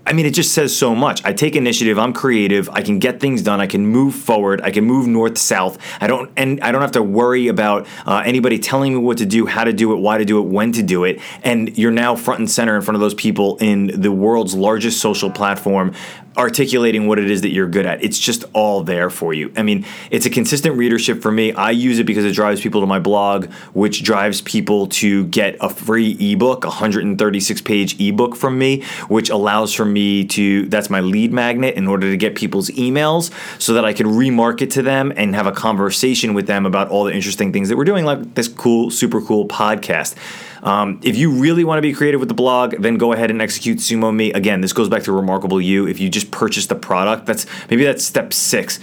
I 0.06 0.12
mean, 0.12 0.26
it 0.26 0.34
just 0.34 0.54
says 0.54 0.76
so 0.76 0.94
much. 0.94 1.24
I 1.24 1.32
take 1.32 1.56
initiative. 1.56 1.98
I'm 1.98 2.12
creative. 2.12 2.70
I 2.70 2.82
can 2.82 3.00
get 3.00 3.22
things 3.22 3.42
done. 3.42 3.62
I 3.62 3.68
can 3.68 3.86
move 3.86 4.14
forward. 4.14 4.62
I 4.62 4.70
can 4.70 4.84
move 4.84 5.08
north 5.08 5.38
south. 5.38 5.78
I 6.02 6.08
don't 6.08 6.30
and 6.36 6.60
I 6.62 6.72
don't 6.74 6.82
have 6.82 6.92
to 6.94 7.04
worry 7.04 7.48
about 7.48 7.88
uh, 8.06 8.22
anybody 8.26 8.60
telling 8.60 8.94
me 8.94 9.00
what 9.00 9.20
to 9.20 9.26
do, 9.26 9.46
how 9.46 9.64
to 9.64 9.72
do 9.72 9.94
it, 9.94 9.98
why 9.98 10.18
to 10.18 10.26
do 10.26 10.40
it, 10.40 10.48
when 10.48 10.74
to 10.74 10.84
do 10.84 11.06
it. 11.06 11.22
And 11.42 11.78
you're 11.78 11.92
now 11.92 12.16
front 12.16 12.40
and 12.40 12.52
center 12.52 12.76
in 12.76 12.82
front 12.82 12.96
of 12.96 13.02
those 13.02 13.14
people 13.14 13.58
in 13.58 13.88
the 13.88 14.12
world's 14.12 14.54
largest 14.56 15.00
social 15.00 15.32
platform 15.32 15.94
articulating 16.38 17.08
what 17.08 17.20
it 17.20 17.30
is 17.30 17.42
that 17.42 17.52
you're 17.52 17.68
good 17.68 17.86
at. 17.86 18.04
It's 18.04 18.20
just 18.20 18.44
all 18.54 18.84
there 18.84 19.10
for 19.10 19.34
you. 19.34 19.52
I 19.56 19.64
mean, 19.64 19.86
it's 20.12 20.26
a 20.26 20.30
consistent 20.30 20.78
readership 20.78 21.22
for 21.22 21.32
me. 21.32 21.54
I 21.54 21.72
use 21.72 22.00
it 22.00 22.06
because 22.06 22.26
it 22.26 22.34
drives 22.34 22.62
people 22.62 22.82
to 22.82 22.88
my 22.88 23.00
blog, 23.00 23.52
which 23.74 24.04
drives 24.04 24.42
people 24.42 24.88
to 24.88 25.26
get 25.26 25.56
a 25.62 25.70
free 25.70 26.18
ebook, 26.20 26.64
a 26.64 26.68
136 26.68 27.62
page 27.62 28.00
ebook 28.00 28.36
from 28.36 28.58
me, 28.58 28.84
which 29.08 29.30
allows 29.30 29.74
for 29.74 29.86
me 29.86 30.26
to 30.26 30.66
that's 30.68 30.90
my 30.90 31.02
lead 31.02 31.32
magnet 31.32 31.76
in 31.76 31.88
order 31.88 32.10
to 32.10 32.18
get 32.18 32.36
people's 32.36 32.70
emails 32.72 33.32
so 33.62 33.74
that 33.74 33.86
I 33.86 33.94
can 33.94 34.08
remarket 34.08 34.72
to 34.72 34.82
them 34.82 35.14
and 35.16 35.36
have 35.36 35.48
a 35.48 35.52
conversation 35.52 36.34
with 36.34 36.48
them 36.48 36.66
about 36.66 36.90
all 36.90 37.04
the 37.04 37.14
interesting 37.14 37.54
things 37.54 37.70
that 37.70 37.78
we're 37.78 37.84
doing 37.84 38.06
like 38.06 38.36
this 38.36 38.48
cool 38.48 38.90
super 38.90 39.22
cool 39.22 39.48
podcast. 39.48 40.16
Um, 40.64 41.00
if 41.04 41.18
you 41.18 41.30
really 41.30 41.66
want 41.66 41.78
to 41.78 41.82
be 41.82 41.94
creative 41.94 42.20
with 42.20 42.30
the 42.30 42.36
blog, 42.36 42.76
then 42.80 42.98
go 42.98 43.12
ahead 43.12 43.30
and 43.30 43.42
execute 43.42 43.80
SumoMe. 43.80 44.34
Again, 44.34 44.62
this 44.62 44.74
goes 44.74 44.90
back 44.90 45.04
to 45.04 45.12
Remarkable 45.12 45.62
You. 45.62 45.88
If 45.88 46.00
you 46.00 46.10
just 46.10 46.32
purchase 46.32 46.68
the 46.68 46.76
product, 46.76 47.26
that's 47.26 47.46
maybe 47.70 47.84
that's 47.84 48.04
step 48.04 48.34
six. 48.34 48.80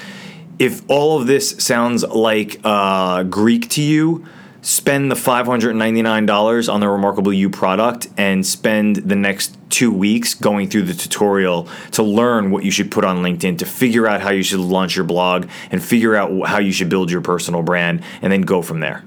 If 0.59 0.83
all 0.89 1.19
of 1.19 1.27
this 1.27 1.57
sounds 1.59 2.05
like 2.05 2.61
uh, 2.65 3.23
Greek 3.23 3.71
to 3.71 3.83
you, 3.83 4.27
spend 4.61 5.11
the 5.11 5.15
$599 5.15 6.73
on 6.73 6.81
the 6.81 6.89
Remarkable 6.89 7.33
You 7.33 7.49
product 7.49 8.09
and 8.19 8.47
spend 8.47 8.97
the 8.97 9.17
next 9.17 9.57
two 9.71 9.91
weeks 9.91 10.35
going 10.35 10.69
through 10.69 10.83
the 10.83 10.93
tutorial 10.93 11.67
to 11.93 12.03
learn 12.03 12.51
what 12.51 12.63
you 12.63 12.71
should 12.71 12.91
put 12.91 13.07
on 13.07 13.23
LinkedIn, 13.23 13.57
to 13.59 13.65
figure 13.65 14.07
out 14.07 14.21
how 14.21 14.31
you 14.31 14.43
should 14.43 14.61
launch 14.61 14.97
your 14.97 15.07
blog, 15.07 15.49
and 15.71 15.83
figure 15.83 16.15
out 16.15 16.47
how 16.47 16.59
you 16.59 16.73
should 16.73 16.91
build 16.91 17.11
your 17.11 17.23
personal 17.23 17.63
brand, 17.63 18.03
and 18.21 18.31
then 18.31 18.43
go 18.43 18.61
from 18.61 18.81
there. 18.81 19.03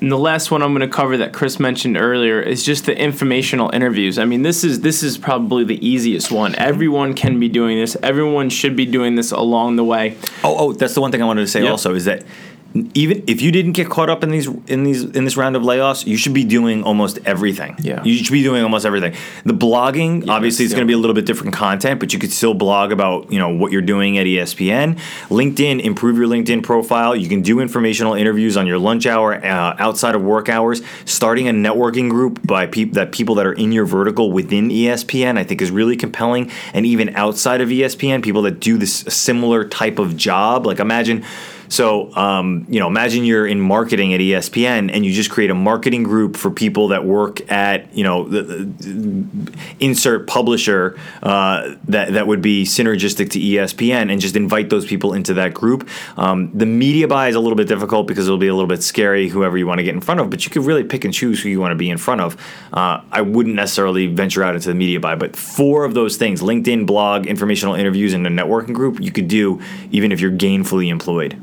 And 0.00 0.10
the 0.10 0.16
last 0.18 0.50
one 0.50 0.62
I'm 0.62 0.74
going 0.74 0.88
to 0.88 0.94
cover 0.94 1.18
that 1.18 1.32
Chris 1.34 1.60
mentioned 1.60 1.98
earlier 1.98 2.40
is 2.40 2.62
just 2.64 2.86
the 2.86 2.98
informational 2.98 3.70
interviews. 3.74 4.18
I 4.18 4.24
mean, 4.24 4.42
this 4.42 4.64
is 4.64 4.80
this 4.80 5.02
is 5.02 5.18
probably 5.18 5.64
the 5.64 5.84
easiest 5.86 6.32
one. 6.32 6.54
Everyone 6.54 7.12
can 7.14 7.38
be 7.38 7.48
doing 7.50 7.78
this. 7.78 7.96
Everyone 8.02 8.48
should 8.48 8.76
be 8.76 8.86
doing 8.86 9.16
this 9.16 9.30
along 9.30 9.76
the 9.76 9.84
way. 9.84 10.16
Oh, 10.42 10.56
oh, 10.58 10.72
that's 10.72 10.94
the 10.94 11.02
one 11.02 11.12
thing 11.12 11.20
I 11.20 11.26
wanted 11.26 11.42
to 11.42 11.48
say 11.48 11.62
Yep. 11.62 11.70
also 11.70 11.94
is 11.94 12.06
that 12.06 12.24
even 12.74 13.24
if 13.26 13.42
you 13.42 13.50
didn't 13.50 13.72
get 13.72 13.88
caught 13.88 14.08
up 14.08 14.22
in 14.22 14.30
these 14.30 14.46
in 14.46 14.84
these 14.84 15.02
in 15.02 15.24
this 15.24 15.36
round 15.36 15.56
of 15.56 15.62
layoffs, 15.62 16.06
you 16.06 16.16
should 16.16 16.34
be 16.34 16.44
doing 16.44 16.84
almost 16.84 17.18
everything. 17.24 17.74
Yeah. 17.80 18.02
you 18.04 18.16
should 18.22 18.32
be 18.32 18.44
doing 18.44 18.62
almost 18.62 18.86
everything. 18.86 19.14
The 19.44 19.54
blogging, 19.54 20.28
obviously, 20.28 20.64
it's 20.64 20.72
yeah. 20.72 20.76
going 20.76 20.86
to 20.86 20.90
be 20.90 20.94
a 20.94 20.98
little 20.98 21.14
bit 21.14 21.26
different 21.26 21.52
content, 21.52 21.98
but 21.98 22.12
you 22.12 22.18
could 22.20 22.30
still 22.30 22.54
blog 22.54 22.92
about 22.92 23.30
you 23.32 23.38
know 23.38 23.48
what 23.48 23.72
you're 23.72 23.82
doing 23.82 24.18
at 24.18 24.26
ESPN. 24.26 24.98
LinkedIn, 25.28 25.80
improve 25.80 26.16
your 26.16 26.28
LinkedIn 26.28 26.62
profile. 26.62 27.16
You 27.16 27.28
can 27.28 27.42
do 27.42 27.58
informational 27.58 28.14
interviews 28.14 28.56
on 28.56 28.68
your 28.68 28.78
lunch 28.78 29.04
hour, 29.04 29.34
uh, 29.34 29.74
outside 29.78 30.14
of 30.14 30.22
work 30.22 30.48
hours. 30.48 30.80
Starting 31.04 31.48
a 31.48 31.52
networking 31.52 32.08
group 32.08 32.46
by 32.46 32.66
peop 32.66 32.92
that 32.92 33.10
people 33.10 33.34
that 33.36 33.46
are 33.46 33.52
in 33.52 33.72
your 33.72 33.84
vertical 33.84 34.30
within 34.30 34.68
ESPN, 34.68 35.38
I 35.38 35.44
think, 35.44 35.60
is 35.60 35.72
really 35.72 35.96
compelling. 35.96 36.50
And 36.72 36.86
even 36.86 37.16
outside 37.16 37.60
of 37.60 37.68
ESPN, 37.68 38.22
people 38.22 38.42
that 38.42 38.60
do 38.60 38.78
this 38.78 39.00
similar 39.08 39.64
type 39.64 39.98
of 39.98 40.16
job. 40.16 40.66
Like 40.66 40.78
imagine. 40.78 41.24
So, 41.70 42.14
um, 42.16 42.66
you 42.68 42.80
know, 42.80 42.88
imagine 42.88 43.24
you're 43.24 43.46
in 43.46 43.60
marketing 43.60 44.12
at 44.12 44.20
ESPN 44.20 44.90
and 44.92 45.06
you 45.06 45.12
just 45.12 45.30
create 45.30 45.50
a 45.50 45.54
marketing 45.54 46.02
group 46.02 46.36
for 46.36 46.50
people 46.50 46.88
that 46.88 47.04
work 47.04 47.48
at, 47.50 47.94
you 47.96 48.02
know, 48.02 48.24
the, 48.24 48.42
the 48.42 49.52
insert 49.78 50.26
publisher 50.26 50.98
uh, 51.22 51.76
that 51.84 52.14
that 52.14 52.26
would 52.26 52.42
be 52.42 52.64
synergistic 52.64 53.30
to 53.30 53.38
ESPN, 53.38 54.10
and 54.10 54.20
just 54.20 54.34
invite 54.34 54.68
those 54.68 54.84
people 54.84 55.14
into 55.14 55.34
that 55.34 55.54
group. 55.54 55.88
Um, 56.16 56.50
the 56.52 56.66
media 56.66 57.06
buy 57.06 57.28
is 57.28 57.36
a 57.36 57.40
little 57.40 57.56
bit 57.56 57.68
difficult 57.68 58.08
because 58.08 58.26
it'll 58.26 58.36
be 58.36 58.48
a 58.48 58.54
little 58.54 58.68
bit 58.68 58.82
scary, 58.82 59.28
whoever 59.28 59.56
you 59.56 59.66
want 59.66 59.78
to 59.78 59.84
get 59.84 59.94
in 59.94 60.00
front 60.00 60.18
of. 60.18 60.28
But 60.28 60.44
you 60.44 60.50
could 60.50 60.64
really 60.64 60.82
pick 60.82 61.04
and 61.04 61.14
choose 61.14 61.40
who 61.40 61.48
you 61.48 61.60
want 61.60 61.70
to 61.70 61.76
be 61.76 61.88
in 61.88 61.98
front 61.98 62.20
of. 62.20 62.36
Uh, 62.72 63.00
I 63.12 63.20
wouldn't 63.20 63.54
necessarily 63.54 64.08
venture 64.08 64.42
out 64.42 64.56
into 64.56 64.68
the 64.68 64.74
media 64.74 64.98
buy, 64.98 65.14
but 65.14 65.36
four 65.36 65.84
of 65.84 65.94
those 65.94 66.16
things: 66.16 66.42
LinkedIn, 66.42 66.84
blog, 66.84 67.26
informational 67.26 67.76
interviews, 67.76 68.12
and 68.12 68.26
a 68.26 68.30
networking 68.30 68.74
group. 68.74 69.00
You 69.00 69.12
could 69.12 69.28
do 69.28 69.60
even 69.92 70.10
if 70.10 70.20
you're 70.20 70.32
gainfully 70.32 70.90
employed. 70.90 71.40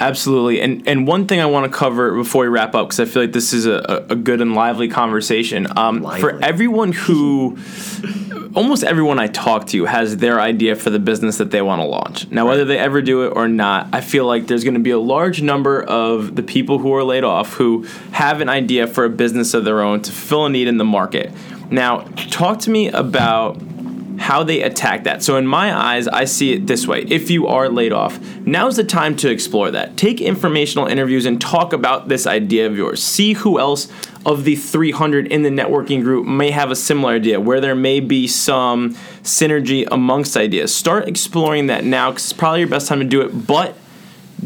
Absolutely. 0.00 0.60
And 0.60 0.86
and 0.88 1.06
one 1.06 1.26
thing 1.26 1.40
I 1.40 1.46
want 1.46 1.70
to 1.70 1.78
cover 1.78 2.14
before 2.16 2.42
we 2.42 2.48
wrap 2.48 2.74
up, 2.74 2.88
because 2.88 3.00
I 3.00 3.04
feel 3.04 3.22
like 3.22 3.32
this 3.32 3.52
is 3.52 3.66
a, 3.66 4.06
a 4.10 4.16
good 4.16 4.40
and 4.40 4.54
lively 4.54 4.88
conversation. 4.88 5.66
Um, 5.76 6.02
for 6.18 6.42
everyone 6.42 6.92
who, 6.92 7.56
almost 8.56 8.82
everyone 8.82 9.20
I 9.20 9.28
talk 9.28 9.68
to 9.68 9.84
has 9.84 10.16
their 10.16 10.40
idea 10.40 10.74
for 10.74 10.90
the 10.90 10.98
business 10.98 11.38
that 11.38 11.52
they 11.52 11.62
want 11.62 11.80
to 11.80 11.86
launch. 11.86 12.28
Now, 12.30 12.46
whether 12.48 12.64
they 12.64 12.78
ever 12.78 13.02
do 13.02 13.24
it 13.24 13.28
or 13.36 13.46
not, 13.46 13.88
I 13.92 14.00
feel 14.00 14.26
like 14.26 14.48
there's 14.48 14.64
going 14.64 14.74
to 14.74 14.80
be 14.80 14.90
a 14.90 14.98
large 14.98 15.42
number 15.42 15.82
of 15.82 16.34
the 16.34 16.42
people 16.42 16.78
who 16.78 16.92
are 16.94 17.04
laid 17.04 17.22
off 17.22 17.54
who 17.54 17.84
have 18.10 18.40
an 18.40 18.48
idea 18.48 18.88
for 18.88 19.04
a 19.04 19.10
business 19.10 19.54
of 19.54 19.64
their 19.64 19.80
own 19.80 20.02
to 20.02 20.12
fill 20.12 20.46
a 20.46 20.50
need 20.50 20.66
in 20.66 20.76
the 20.76 20.84
market. 20.84 21.32
Now, 21.70 22.00
talk 22.30 22.58
to 22.60 22.70
me 22.70 22.88
about 22.88 23.60
how 24.18 24.42
they 24.44 24.62
attack 24.62 25.04
that. 25.04 25.22
So 25.22 25.36
in 25.36 25.46
my 25.46 25.74
eyes, 25.76 26.06
I 26.08 26.24
see 26.24 26.52
it 26.52 26.66
this 26.66 26.86
way. 26.86 27.02
If 27.02 27.30
you 27.30 27.46
are 27.46 27.68
laid 27.68 27.92
off, 27.92 28.18
now's 28.46 28.76
the 28.76 28.84
time 28.84 29.16
to 29.16 29.30
explore 29.30 29.70
that. 29.72 29.96
Take 29.96 30.20
informational 30.20 30.86
interviews 30.86 31.26
and 31.26 31.40
talk 31.40 31.72
about 31.72 32.08
this 32.08 32.26
idea 32.26 32.66
of 32.66 32.76
yours. 32.76 33.02
See 33.02 33.32
who 33.34 33.58
else 33.58 33.88
of 34.26 34.44
the 34.44 34.56
300 34.56 35.26
in 35.26 35.42
the 35.42 35.50
networking 35.50 36.02
group 36.02 36.26
may 36.26 36.50
have 36.50 36.70
a 36.70 36.76
similar 36.76 37.14
idea 37.14 37.40
where 37.40 37.60
there 37.60 37.74
may 37.74 38.00
be 38.00 38.26
some 38.26 38.94
synergy 39.22 39.86
amongst 39.90 40.36
ideas. 40.36 40.74
Start 40.74 41.08
exploring 41.08 41.66
that 41.66 41.84
now 41.84 42.10
cuz 42.12 42.24
it's 42.24 42.32
probably 42.32 42.60
your 42.60 42.68
best 42.68 42.88
time 42.88 43.00
to 43.00 43.04
do 43.04 43.20
it, 43.20 43.46
but 43.46 43.76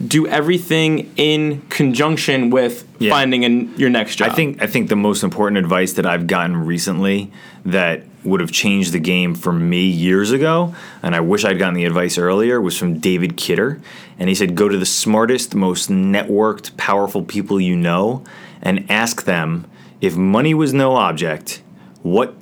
do 0.06 0.26
everything 0.26 1.10
in 1.16 1.62
conjunction 1.70 2.50
with 2.50 2.84
Yeah. 2.98 3.10
finding 3.10 3.44
an, 3.44 3.70
your 3.76 3.90
next 3.90 4.16
job. 4.16 4.30
I 4.30 4.34
think 4.34 4.62
I 4.62 4.66
think 4.66 4.88
the 4.88 4.96
most 4.96 5.22
important 5.22 5.58
advice 5.58 5.92
that 5.94 6.06
I've 6.06 6.26
gotten 6.26 6.56
recently 6.56 7.30
that 7.64 8.02
would 8.28 8.40
have 8.40 8.52
changed 8.52 8.92
the 8.92 9.00
game 9.00 9.34
for 9.34 9.52
me 9.52 9.84
years 9.84 10.30
ago, 10.30 10.74
and 11.02 11.14
I 11.14 11.20
wish 11.20 11.44
I'd 11.44 11.58
gotten 11.58 11.74
the 11.74 11.84
advice 11.84 12.18
earlier, 12.18 12.60
was 12.60 12.76
from 12.76 12.98
David 12.98 13.36
Kidder. 13.36 13.80
And 14.18 14.28
he 14.28 14.34
said, 14.34 14.54
Go 14.54 14.68
to 14.68 14.76
the 14.76 14.86
smartest, 14.86 15.54
most 15.54 15.90
networked, 15.90 16.76
powerful 16.76 17.22
people 17.22 17.60
you 17.60 17.76
know 17.76 18.24
and 18.62 18.84
ask 18.90 19.24
them 19.24 19.66
if 20.00 20.16
money 20.16 20.54
was 20.54 20.72
no 20.72 20.94
object, 20.94 21.62
what 22.02 22.34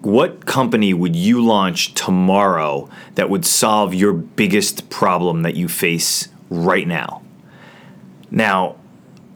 what 0.00 0.46
company 0.46 0.94
would 0.94 1.16
you 1.16 1.44
launch 1.44 1.92
tomorrow 1.94 2.88
that 3.16 3.28
would 3.28 3.44
solve 3.44 3.92
your 3.92 4.12
biggest 4.12 4.88
problem 4.90 5.42
that 5.42 5.56
you 5.56 5.66
face 5.66 6.28
right 6.48 6.86
now? 6.86 7.20
Now, 8.30 8.76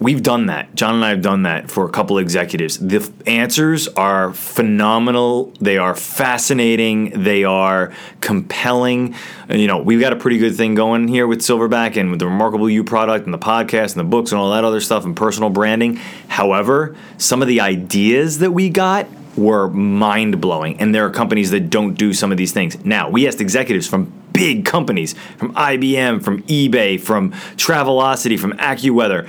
we've 0.02 0.22
done 0.22 0.46
that. 0.46 0.74
John 0.74 0.96
and 0.96 1.04
I 1.04 1.10
have 1.10 1.22
done 1.22 1.44
that 1.44 1.70
for 1.70 1.86
a 1.86 1.90
couple 1.90 2.18
executives. 2.18 2.78
The 2.78 2.96
f- 2.96 3.10
answers 3.26 3.88
are 3.88 4.32
phenomenal. 4.32 5.52
They 5.60 5.78
are 5.78 5.94
fascinating. 5.94 7.22
They 7.22 7.44
are 7.44 7.92
compelling. 8.20 9.14
You 9.48 9.66
know, 9.66 9.78
we've 9.78 10.00
got 10.00 10.12
a 10.12 10.16
pretty 10.16 10.38
good 10.38 10.56
thing 10.56 10.74
going 10.74 11.08
here 11.08 11.26
with 11.26 11.40
Silverback 11.40 11.96
and 11.96 12.10
with 12.10 12.18
the 12.18 12.26
Remarkable 12.26 12.68
You 12.68 12.84
product 12.84 13.24
and 13.24 13.32
the 13.32 13.38
podcast 13.38 13.92
and 13.92 14.00
the 14.00 14.10
books 14.10 14.32
and 14.32 14.40
all 14.40 14.50
that 14.50 14.64
other 14.64 14.80
stuff 14.80 15.04
and 15.04 15.16
personal 15.16 15.50
branding. 15.50 15.96
However, 16.28 16.96
some 17.18 17.40
of 17.40 17.48
the 17.48 17.60
ideas 17.60 18.38
that 18.38 18.50
we 18.50 18.68
got 18.70 19.06
were 19.36 19.68
mind 19.68 20.40
blowing. 20.40 20.78
And 20.78 20.94
there 20.94 21.06
are 21.06 21.10
companies 21.10 21.50
that 21.52 21.70
don't 21.70 21.94
do 21.94 22.12
some 22.12 22.32
of 22.32 22.38
these 22.38 22.52
things. 22.52 22.84
Now, 22.84 23.08
we 23.08 23.26
asked 23.26 23.40
executives 23.40 23.86
from 23.86 24.12
big 24.32 24.64
companies, 24.64 25.14
from 25.36 25.54
IBM, 25.54 26.22
from 26.22 26.42
eBay, 26.44 27.00
from 27.00 27.32
Travelocity, 27.56 28.38
from 28.38 28.52
AccuWeather 28.54 29.28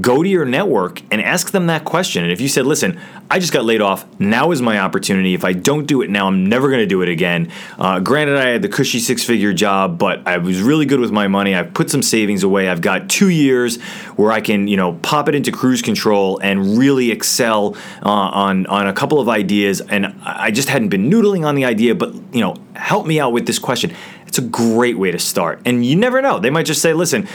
go 0.00 0.22
to 0.22 0.28
your 0.28 0.44
network 0.44 1.02
and 1.10 1.20
ask 1.20 1.50
them 1.50 1.66
that 1.66 1.84
question. 1.84 2.22
And 2.22 2.32
if 2.32 2.40
you 2.40 2.48
said, 2.48 2.64
listen, 2.64 2.98
I 3.30 3.38
just 3.38 3.52
got 3.52 3.64
laid 3.64 3.80
off, 3.80 4.06
now 4.18 4.50
is 4.52 4.62
my 4.62 4.78
opportunity. 4.78 5.34
If 5.34 5.44
I 5.44 5.52
don't 5.52 5.86
do 5.86 6.00
it 6.02 6.08
now, 6.08 6.26
I'm 6.28 6.46
never 6.46 6.68
going 6.68 6.80
to 6.80 6.86
do 6.86 7.02
it 7.02 7.08
again. 7.08 7.50
Uh, 7.78 8.00
granted, 8.00 8.36
I 8.36 8.48
had 8.48 8.62
the 8.62 8.68
cushy 8.68 8.98
six 9.00 9.24
figure 9.24 9.52
job, 9.52 9.98
but 9.98 10.26
I 10.26 10.38
was 10.38 10.62
really 10.62 10.86
good 10.86 11.00
with 11.00 11.10
my 11.12 11.28
money. 11.28 11.54
I've 11.54 11.74
put 11.74 11.90
some 11.90 12.02
savings 12.02 12.42
away. 12.44 12.68
I've 12.68 12.80
got 12.80 13.08
two 13.08 13.28
years 13.28 13.80
where 14.16 14.32
I 14.32 14.40
can, 14.40 14.68
you 14.68 14.76
know, 14.76 14.94
pop 15.02 15.28
it 15.28 15.34
into 15.34 15.52
cruise 15.52 15.82
control 15.82 16.38
and 16.38 16.78
really 16.78 17.10
excel 17.10 17.76
uh, 18.02 18.08
on, 18.08 18.66
on 18.66 18.86
a 18.86 18.92
couple 18.92 19.20
of 19.20 19.28
ideas. 19.28 19.80
And 19.80 20.06
I 20.06 20.46
I 20.46 20.50
just 20.52 20.68
hadn't 20.68 20.90
been 20.90 21.10
noodling 21.10 21.44
on 21.44 21.56
the 21.56 21.64
idea, 21.64 21.96
but, 21.96 22.14
you 22.32 22.40
know, 22.40 22.54
help 22.76 23.04
me 23.04 23.18
out 23.18 23.32
with 23.32 23.46
this 23.46 23.58
question. 23.58 23.92
It's 24.28 24.38
a 24.38 24.42
great 24.42 24.96
way 24.96 25.10
to 25.10 25.18
start. 25.18 25.60
And 25.64 25.84
you 25.84 25.96
never 25.96 26.22
know. 26.22 26.38
They 26.38 26.50
might 26.50 26.66
just 26.66 26.80
say, 26.80 26.92
listen, 26.92 27.26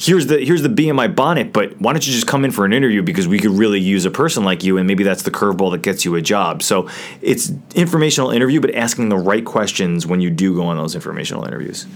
here's 0.00 0.26
the 0.26 0.42
here's 0.42 0.62
the 0.62 0.68
bee 0.68 0.88
in 0.88 0.96
my 0.96 1.06
bonnet, 1.06 1.52
but 1.52 1.78
why 1.80 1.92
don't 1.92 2.06
you 2.06 2.12
just 2.12 2.26
come 2.26 2.44
in 2.44 2.50
for 2.50 2.64
an 2.64 2.72
interview 2.72 3.02
because 3.02 3.28
we 3.28 3.38
could 3.38 3.50
really 3.50 3.78
use 3.78 4.06
a 4.06 4.10
person 4.10 4.44
like 4.44 4.64
you, 4.64 4.78
and 4.78 4.86
maybe 4.86 5.04
that's 5.04 5.22
the 5.22 5.30
curveball 5.30 5.72
that 5.72 5.82
gets 5.82 6.04
you 6.04 6.14
a 6.14 6.22
job. 6.22 6.62
So 6.62 6.88
it's 7.20 7.52
informational 7.74 8.30
interview, 8.30 8.60
but 8.60 8.74
asking 8.74 9.10
the 9.10 9.18
right 9.18 9.44
questions 9.44 10.06
when 10.06 10.20
you 10.20 10.30
do 10.30 10.54
go 10.54 10.62
on 10.62 10.76
those 10.78 10.94
informational 10.94 11.44
interviews. 11.44 11.86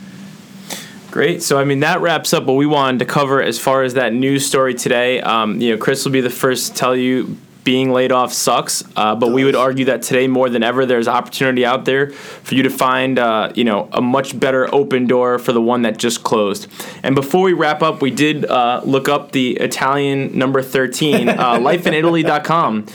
Great. 1.10 1.42
So, 1.44 1.60
I 1.60 1.64
mean, 1.64 1.80
that 1.80 2.00
wraps 2.00 2.34
up 2.34 2.44
what 2.44 2.54
we 2.54 2.66
wanted 2.66 2.98
to 2.98 3.04
cover 3.04 3.40
as 3.40 3.58
far 3.58 3.84
as 3.84 3.94
that 3.94 4.12
news 4.12 4.44
story 4.44 4.74
today. 4.74 5.20
Um, 5.20 5.60
you 5.60 5.70
know, 5.70 5.80
Chris 5.80 6.04
will 6.04 6.10
be 6.10 6.20
the 6.20 6.28
first 6.28 6.72
to 6.72 6.74
tell 6.74 6.96
you 6.96 7.38
being 7.64 7.90
laid 7.90 8.12
off 8.12 8.32
sucks, 8.32 8.84
uh, 8.94 9.14
but 9.14 9.32
we 9.32 9.44
would 9.44 9.56
argue 9.56 9.86
that 9.86 10.02
today 10.02 10.28
more 10.28 10.48
than 10.50 10.62
ever, 10.62 10.86
there's 10.86 11.08
opportunity 11.08 11.64
out 11.64 11.86
there 11.86 12.10
for 12.10 12.54
you 12.54 12.62
to 12.62 12.70
find, 12.70 13.18
uh, 13.18 13.50
you 13.54 13.64
know, 13.64 13.88
a 13.92 14.02
much 14.02 14.38
better 14.38 14.72
open 14.74 15.06
door 15.06 15.38
for 15.38 15.52
the 15.52 15.60
one 15.60 15.82
that 15.82 15.96
just 15.96 16.22
closed. 16.22 16.68
And 17.02 17.14
before 17.14 17.42
we 17.42 17.54
wrap 17.54 17.82
up, 17.82 18.02
we 18.02 18.10
did 18.10 18.44
uh, 18.44 18.82
look 18.84 19.08
up 19.08 19.32
the 19.32 19.56
Italian 19.56 20.38
number 20.38 20.62
13, 20.62 21.28
uh, 21.28 21.34
lifeinitaly.com. 21.54 22.86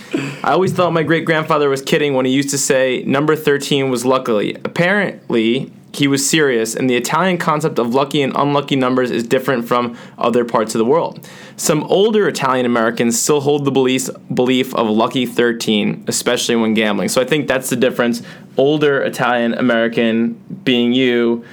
I 0.43 0.51
always 0.51 0.71
thought 0.71 0.93
my 0.93 1.03
great 1.03 1.25
grandfather 1.25 1.69
was 1.69 1.81
kidding 1.81 2.13
when 2.13 2.25
he 2.25 2.31
used 2.31 2.51
to 2.51 2.57
say 2.57 3.03
number 3.03 3.35
13 3.35 3.89
was 3.89 4.05
luckily. 4.05 4.55
Apparently, 4.63 5.71
he 5.93 6.07
was 6.07 6.27
serious, 6.27 6.75
and 6.75 6.89
the 6.89 6.95
Italian 6.95 7.37
concept 7.37 7.79
of 7.79 7.93
lucky 7.95 8.21
and 8.21 8.31
unlucky 8.35 8.75
numbers 8.75 9.09
is 9.11 9.23
different 9.23 9.67
from 9.67 9.97
other 10.17 10.45
parts 10.45 10.75
of 10.75 10.79
the 10.79 10.85
world. 10.85 11.27
Some 11.57 11.83
older 11.85 12.27
Italian 12.27 12.65
Americans 12.65 13.19
still 13.19 13.41
hold 13.41 13.65
the 13.65 13.71
belief, 13.71 14.07
belief 14.33 14.73
of 14.75 14.87
lucky 14.87 15.25
13, 15.25 16.03
especially 16.07 16.55
when 16.55 16.73
gambling. 16.73 17.09
So 17.09 17.21
I 17.21 17.25
think 17.25 17.47
that's 17.47 17.69
the 17.69 17.75
difference. 17.75 18.21
Older 18.55 19.01
Italian 19.01 19.53
American 19.55 20.35
being 20.63 20.93
you, 20.93 21.43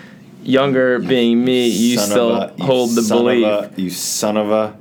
younger 0.42 0.98
being 0.98 1.44
me, 1.44 1.68
you 1.68 1.98
still 1.98 2.32
a- 2.32 2.52
you 2.56 2.64
hold 2.64 2.90
the 2.90 3.02
son 3.02 3.16
of 3.18 3.24
belief. 3.24 3.44
a- 3.46 3.70
you 3.76 3.90
son 3.90 4.36
of 4.36 4.50
a. 4.50 4.74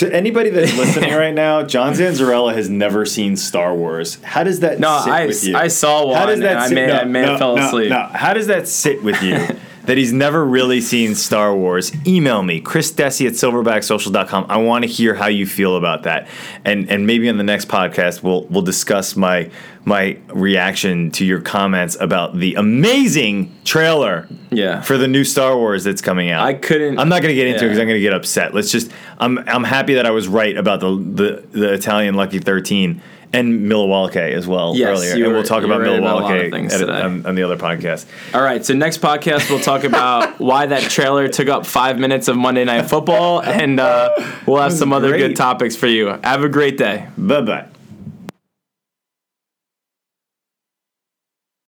To 0.00 0.14
anybody 0.14 0.48
that's 0.48 0.74
listening 0.78 1.12
right 1.12 1.34
now, 1.34 1.62
John 1.62 1.92
Zanzarella 1.92 2.54
has 2.54 2.70
never 2.70 3.04
seen 3.04 3.36
Star 3.36 3.74
Wars. 3.74 4.14
How 4.22 4.42
does 4.44 4.60
that 4.60 4.80
No, 4.80 4.98
sit 5.04 5.10
I- 5.12 5.26
with 5.26 5.44
you? 5.44 5.54
I 5.54 5.68
saw 5.68 6.06
one, 6.06 6.16
How 6.16 6.24
does 6.24 6.40
that 6.40 6.52
and 6.52 6.58
I 6.58 6.68
sit? 6.68 6.74
may- 6.74 6.86
no, 6.86 6.96
I 6.96 7.04
may 7.04 7.20
have 7.20 7.38
fell 7.38 7.56
no, 7.56 7.66
asleep. 7.66 7.90
No. 7.90 8.04
How 8.04 8.32
does 8.32 8.46
that 8.46 8.66
sit 8.66 9.02
with 9.02 9.22
you? 9.22 9.36
that 9.84 9.96
he's 9.96 10.12
never 10.12 10.44
really 10.44 10.80
seen 10.80 11.14
Star 11.14 11.54
Wars, 11.54 11.92
email 12.06 12.42
me, 12.42 12.60
Chris 12.60 12.92
Dessi 12.92 13.26
at 13.26 13.32
silverbacksocial.com. 13.32 14.46
I 14.48 14.58
want 14.58 14.84
to 14.84 14.88
hear 14.90 15.14
how 15.14 15.26
you 15.26 15.46
feel 15.46 15.76
about 15.76 16.02
that. 16.04 16.28
And 16.64 16.90
and 16.90 17.06
maybe 17.06 17.28
on 17.28 17.38
the 17.38 17.44
next 17.44 17.68
podcast 17.68 18.22
we'll 18.22 18.44
we'll 18.44 18.62
discuss 18.62 19.16
my 19.16 19.50
my 19.84 20.18
reaction 20.28 21.10
to 21.10 21.24
your 21.24 21.40
comments 21.40 21.96
about 22.00 22.38
the 22.38 22.54
amazing 22.56 23.50
trailer 23.64 24.28
Yeah. 24.50 24.82
for 24.82 24.98
the 24.98 25.08
new 25.08 25.24
Star 25.24 25.56
Wars 25.56 25.84
that's 25.84 26.02
coming 26.02 26.30
out. 26.30 26.46
I 26.46 26.52
couldn't- 26.52 26.98
I'm 26.98 27.08
not 27.08 27.22
going 27.22 27.30
to 27.30 27.34
get 27.34 27.46
into 27.46 27.60
it 27.64 27.68
because 27.68 27.78
I'm 27.78 27.86
going 27.86 27.96
to 27.96 28.02
get 28.02 28.12
upset. 28.12 28.52
Let's 28.54 28.70
just. 28.70 28.90
I'm 29.18 29.38
I'm 29.48 29.64
happy 29.64 29.94
that 29.94 30.04
I 30.06 30.10
was 30.10 30.28
right 30.28 30.56
about 30.56 30.80
the 30.80 30.90
the, 30.96 31.58
the 31.58 31.72
Italian 31.72 32.14
Lucky 32.14 32.38
13 32.40 33.00
and 33.32 33.68
Milwaukee 33.68 34.18
as 34.18 34.46
well 34.46 34.74
Yes, 34.76 34.98
earlier, 34.98 35.14
you 35.16 35.24
and 35.26 35.34
we'll 35.34 35.42
talk 35.42 35.62
about 35.62 35.78
were 35.78 35.84
right 35.84 35.98
about 35.98 36.30
a 36.30 36.38
Milwaukee 36.50 36.82
on, 36.90 37.26
on 37.26 37.34
the 37.34 37.42
other 37.42 37.56
podcast. 37.56 38.06
All 38.34 38.42
right, 38.42 38.64
so 38.64 38.74
next 38.74 39.00
podcast 39.00 39.50
we'll 39.50 39.60
talk 39.60 39.84
about 39.84 40.40
why 40.40 40.66
that 40.66 40.90
trailer 40.90 41.28
took 41.28 41.48
up 41.48 41.66
five 41.66 41.98
minutes 41.98 42.28
of 42.28 42.36
Monday 42.36 42.64
Night 42.64 42.82
Football, 42.82 43.42
and 43.42 43.78
uh, 43.78 44.10
we'll 44.46 44.60
have 44.60 44.72
some 44.72 44.92
other 44.92 45.16
good 45.16 45.36
topics 45.36 45.76
for 45.76 45.86
you. 45.86 46.06
Have 46.24 46.44
a 46.44 46.48
great 46.48 46.76
day. 46.76 47.08
Bye 47.16 47.40
bye. 47.42 47.66